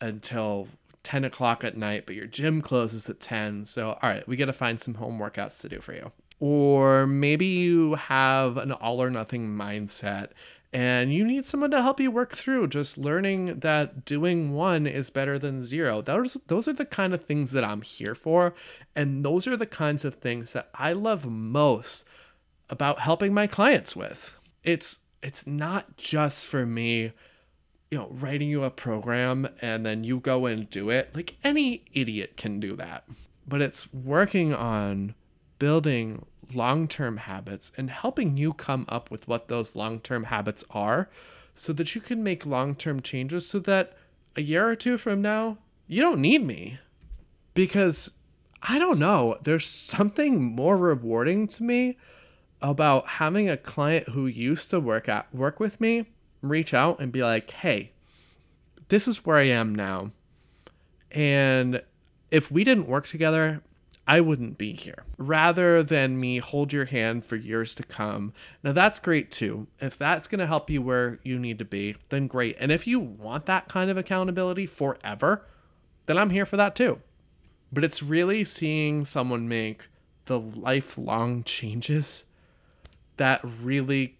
until 0.00 0.68
10 1.04 1.24
o'clock 1.24 1.62
at 1.62 1.76
night, 1.76 2.06
but 2.06 2.16
your 2.16 2.26
gym 2.26 2.60
closes 2.60 3.08
at 3.08 3.20
10. 3.20 3.66
So, 3.66 3.90
all 3.90 4.08
right, 4.08 4.26
we 4.26 4.36
got 4.36 4.46
to 4.46 4.52
find 4.52 4.80
some 4.80 4.94
home 4.94 5.18
workouts 5.18 5.60
to 5.60 5.68
do 5.68 5.80
for 5.80 5.94
you. 5.94 6.10
Or 6.40 7.06
maybe 7.06 7.46
you 7.46 7.94
have 7.94 8.56
an 8.56 8.72
all 8.72 9.00
or 9.00 9.10
nothing 9.10 9.48
mindset 9.48 10.30
and 10.74 11.14
you 11.14 11.24
need 11.24 11.44
someone 11.44 11.70
to 11.70 11.80
help 11.80 12.00
you 12.00 12.10
work 12.10 12.34
through 12.34 12.66
just 12.66 12.98
learning 12.98 13.60
that 13.60 14.04
doing 14.04 14.52
one 14.52 14.88
is 14.88 15.08
better 15.08 15.38
than 15.38 15.62
zero 15.62 16.02
those 16.02 16.36
those 16.48 16.66
are 16.66 16.72
the 16.72 16.84
kind 16.84 17.14
of 17.14 17.24
things 17.24 17.52
that 17.52 17.62
I'm 17.62 17.82
here 17.82 18.16
for 18.16 18.54
and 18.96 19.24
those 19.24 19.46
are 19.46 19.56
the 19.56 19.66
kinds 19.66 20.04
of 20.04 20.16
things 20.16 20.52
that 20.52 20.68
I 20.74 20.92
love 20.92 21.24
most 21.24 22.04
about 22.74 22.98
helping 22.98 23.32
my 23.32 23.46
clients 23.46 23.94
with. 23.94 24.36
It's 24.64 24.98
it's 25.22 25.46
not 25.46 25.96
just 25.96 26.44
for 26.44 26.66
me 26.66 27.12
you 27.90 27.98
know 27.98 28.08
writing 28.10 28.48
you 28.48 28.64
a 28.64 28.70
program 28.70 29.48
and 29.62 29.86
then 29.86 30.02
you 30.02 30.18
go 30.18 30.46
and 30.46 30.68
do 30.68 30.90
it. 30.90 31.14
Like 31.14 31.36
any 31.44 31.84
idiot 31.92 32.36
can 32.36 32.58
do 32.58 32.74
that. 32.74 33.04
But 33.46 33.62
it's 33.62 33.92
working 33.94 34.52
on 34.52 35.14
building 35.60 36.26
long 36.52 36.88
term 36.88 37.18
habits 37.18 37.70
and 37.78 37.90
helping 37.90 38.36
you 38.36 38.52
come 38.52 38.84
up 38.88 39.12
with 39.12 39.28
what 39.28 39.46
those 39.46 39.76
long 39.76 40.00
term 40.00 40.24
habits 40.24 40.64
are 40.70 41.08
so 41.54 41.72
that 41.74 41.94
you 41.94 42.00
can 42.00 42.24
make 42.24 42.44
long 42.44 42.74
term 42.74 43.00
changes 43.00 43.46
so 43.46 43.60
that 43.60 43.96
a 44.34 44.42
year 44.42 44.68
or 44.68 44.74
two 44.74 44.98
from 44.98 45.22
now, 45.22 45.58
you 45.86 46.02
don't 46.02 46.18
need 46.18 46.44
me. 46.44 46.80
Because 47.54 48.10
I 48.60 48.80
don't 48.80 48.98
know, 48.98 49.38
there's 49.44 49.66
something 49.66 50.42
more 50.42 50.76
rewarding 50.76 51.46
to 51.46 51.62
me 51.62 51.96
about 52.70 53.06
having 53.06 53.48
a 53.48 53.58
client 53.58 54.08
who 54.08 54.26
used 54.26 54.70
to 54.70 54.80
work 54.80 55.08
at 55.08 55.32
work 55.34 55.60
with 55.60 55.80
me 55.80 56.06
reach 56.40 56.72
out 56.72 56.98
and 56.98 57.12
be 57.12 57.22
like, 57.22 57.50
"Hey, 57.50 57.92
this 58.88 59.06
is 59.06 59.24
where 59.24 59.36
I 59.36 59.44
am 59.44 59.74
now." 59.74 60.12
And 61.10 61.82
if 62.30 62.50
we 62.50 62.64
didn't 62.64 62.88
work 62.88 63.06
together, 63.06 63.62
I 64.06 64.20
wouldn't 64.20 64.58
be 64.58 64.74
here. 64.74 65.04
Rather 65.18 65.82
than 65.82 66.18
me 66.18 66.38
hold 66.38 66.72
your 66.72 66.86
hand 66.86 67.24
for 67.24 67.36
years 67.36 67.74
to 67.74 67.82
come. 67.82 68.32
Now, 68.62 68.72
that's 68.72 68.98
great 68.98 69.30
too. 69.30 69.66
If 69.80 69.96
that's 69.96 70.26
going 70.26 70.40
to 70.40 70.46
help 70.46 70.68
you 70.68 70.82
where 70.82 71.20
you 71.22 71.38
need 71.38 71.58
to 71.58 71.64
be, 71.64 71.96
then 72.08 72.26
great. 72.26 72.56
And 72.58 72.72
if 72.72 72.86
you 72.86 72.98
want 72.98 73.46
that 73.46 73.68
kind 73.68 73.90
of 73.90 73.96
accountability 73.96 74.66
forever, 74.66 75.46
then 76.06 76.18
I'm 76.18 76.30
here 76.30 76.46
for 76.46 76.56
that 76.56 76.74
too. 76.74 77.00
But 77.72 77.84
it's 77.84 78.02
really 78.02 78.44
seeing 78.44 79.04
someone 79.04 79.48
make 79.48 79.88
the 80.26 80.40
lifelong 80.40 81.44
changes 81.44 82.24
that 83.16 83.40
really, 83.62 84.18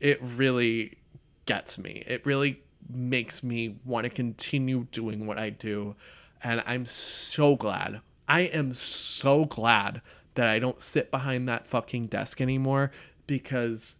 it 0.00 0.18
really 0.22 0.98
gets 1.46 1.78
me. 1.78 2.04
It 2.06 2.24
really 2.24 2.62
makes 2.90 3.42
me 3.42 3.76
want 3.84 4.04
to 4.04 4.10
continue 4.10 4.86
doing 4.92 5.26
what 5.26 5.38
I 5.38 5.50
do. 5.50 5.96
And 6.42 6.62
I'm 6.66 6.86
so 6.86 7.56
glad 7.56 8.00
I 8.28 8.40
am 8.40 8.74
so 8.74 9.46
glad 9.46 10.02
that 10.34 10.48
I 10.48 10.58
don't 10.58 10.82
sit 10.82 11.10
behind 11.10 11.48
that 11.48 11.66
fucking 11.66 12.08
desk 12.08 12.40
anymore 12.40 12.92
because 13.26 13.96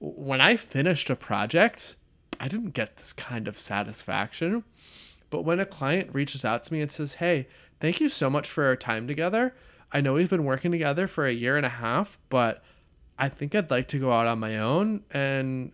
when 0.00 0.40
I 0.40 0.56
finished 0.56 1.08
a 1.08 1.16
project, 1.16 1.94
I 2.40 2.48
didn't 2.48 2.74
get 2.74 2.96
this 2.96 3.12
kind 3.12 3.46
of 3.46 3.56
satisfaction. 3.56 4.64
But 5.30 5.42
when 5.42 5.60
a 5.60 5.64
client 5.64 6.10
reaches 6.12 6.44
out 6.44 6.64
to 6.64 6.72
me 6.72 6.80
and 6.80 6.90
says, 6.90 7.14
Hey, 7.14 7.46
thank 7.80 8.00
you 8.00 8.08
so 8.08 8.28
much 8.28 8.48
for 8.48 8.64
our 8.64 8.76
time 8.76 9.06
together. 9.06 9.54
I 9.92 10.00
know 10.00 10.14
we've 10.14 10.28
been 10.28 10.44
working 10.44 10.72
together 10.72 11.06
for 11.06 11.24
a 11.24 11.32
year 11.32 11.56
and 11.56 11.64
a 11.64 11.70
half, 11.70 12.18
but 12.28 12.62
I 13.18 13.28
think 13.28 13.54
I'd 13.54 13.70
like 13.70 13.88
to 13.88 13.98
go 13.98 14.12
out 14.12 14.26
on 14.26 14.38
my 14.38 14.58
own 14.58 15.04
and 15.10 15.72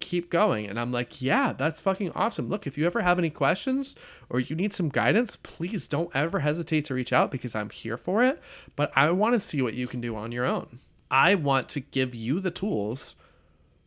keep 0.00 0.30
going. 0.30 0.66
And 0.66 0.80
I'm 0.80 0.90
like, 0.90 1.22
yeah, 1.22 1.52
that's 1.52 1.80
fucking 1.80 2.12
awesome. 2.12 2.48
Look, 2.48 2.66
if 2.66 2.76
you 2.76 2.86
ever 2.86 3.02
have 3.02 3.18
any 3.18 3.30
questions 3.30 3.94
or 4.28 4.40
you 4.40 4.56
need 4.56 4.72
some 4.72 4.88
guidance, 4.88 5.36
please 5.36 5.86
don't 5.86 6.10
ever 6.14 6.40
hesitate 6.40 6.86
to 6.86 6.94
reach 6.94 7.12
out 7.12 7.30
because 7.30 7.54
I'm 7.54 7.70
here 7.70 7.96
for 7.96 8.24
it. 8.24 8.42
But 8.76 8.90
I 8.96 9.10
want 9.12 9.34
to 9.34 9.40
see 9.40 9.62
what 9.62 9.74
you 9.74 9.86
can 9.86 10.00
do 10.00 10.16
on 10.16 10.32
your 10.32 10.46
own. 10.46 10.80
I 11.10 11.34
want 11.34 11.68
to 11.70 11.80
give 11.80 12.14
you 12.14 12.40
the 12.40 12.50
tools 12.50 13.14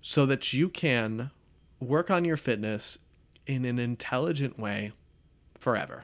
so 0.01 0.25
that 0.25 0.53
you 0.53 0.69
can 0.69 1.31
work 1.79 2.11
on 2.11 2.25
your 2.25 2.37
fitness 2.37 2.97
in 3.45 3.65
an 3.65 3.79
intelligent 3.79 4.59
way 4.59 4.91
forever. 5.57 6.03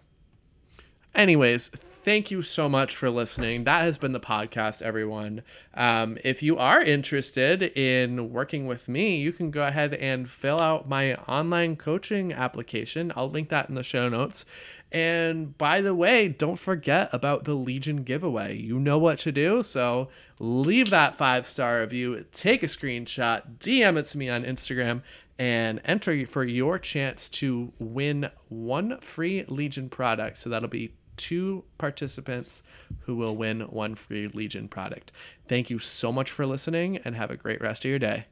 Anyways, 1.13 1.71
thank 2.09 2.31
you 2.31 2.41
so 2.41 2.67
much 2.67 2.95
for 2.95 3.07
listening. 3.11 3.65
That 3.65 3.83
has 3.83 3.99
been 3.99 4.13
the 4.13 4.19
podcast, 4.19 4.81
everyone. 4.81 5.43
Um, 5.75 6.17
if 6.23 6.41
you 6.41 6.57
are 6.57 6.81
interested 6.81 7.61
in 7.61 8.31
working 8.31 8.65
with 8.65 8.89
me, 8.89 9.17
you 9.17 9.31
can 9.31 9.51
go 9.51 9.67
ahead 9.67 9.93
and 9.93 10.27
fill 10.27 10.59
out 10.59 10.89
my 10.89 11.13
online 11.27 11.75
coaching 11.75 12.33
application. 12.33 13.13
I'll 13.15 13.29
link 13.29 13.49
that 13.49 13.69
in 13.69 13.75
the 13.75 13.83
show 13.83 14.10
notes. 14.10 14.43
And 14.91 15.55
by 15.55 15.81
the 15.81 15.93
way, 15.93 16.27
don't 16.27 16.57
forget 16.57 17.10
about 17.13 17.43
the 17.43 17.53
Legion 17.53 17.97
giveaway. 17.97 18.57
You 18.57 18.79
know 18.79 18.97
what 18.97 19.19
to 19.19 19.31
do. 19.31 19.62
So 19.62 20.10
leave 20.39 20.89
that 20.89 21.15
five 21.15 21.45
star 21.45 21.81
review, 21.81 22.25
take 22.31 22.63
a 22.63 22.65
screenshot, 22.65 23.60
DM 23.60 23.97
it 23.97 24.07
to 24.07 24.17
me 24.17 24.29
on 24.29 24.45
Instagram, 24.45 25.03
and 25.37 25.79
enter 25.85 26.25
for 26.25 26.43
your 26.43 26.79
chance 26.79 27.29
to 27.29 27.71
win 27.77 28.31
one 28.47 28.97
free 28.99 29.45
Legion 29.47 29.89
product. 29.89 30.37
So 30.37 30.49
that'll 30.49 30.69
be 30.69 30.95
two 31.19 31.65
participants 31.77 32.63
who 33.01 33.15
will 33.15 33.35
win 33.35 33.61
one 33.61 33.93
free 33.93 34.27
Legion 34.27 34.69
product. 34.69 35.11
Thank 35.47 35.69
you 35.69 35.77
so 35.77 36.13
much 36.13 36.31
for 36.31 36.45
listening 36.45 36.97
and 36.97 37.15
have 37.15 37.29
a 37.29 37.35
great 37.35 37.59
rest 37.59 37.83
of 37.83 37.89
your 37.89 37.99
day. 37.99 38.25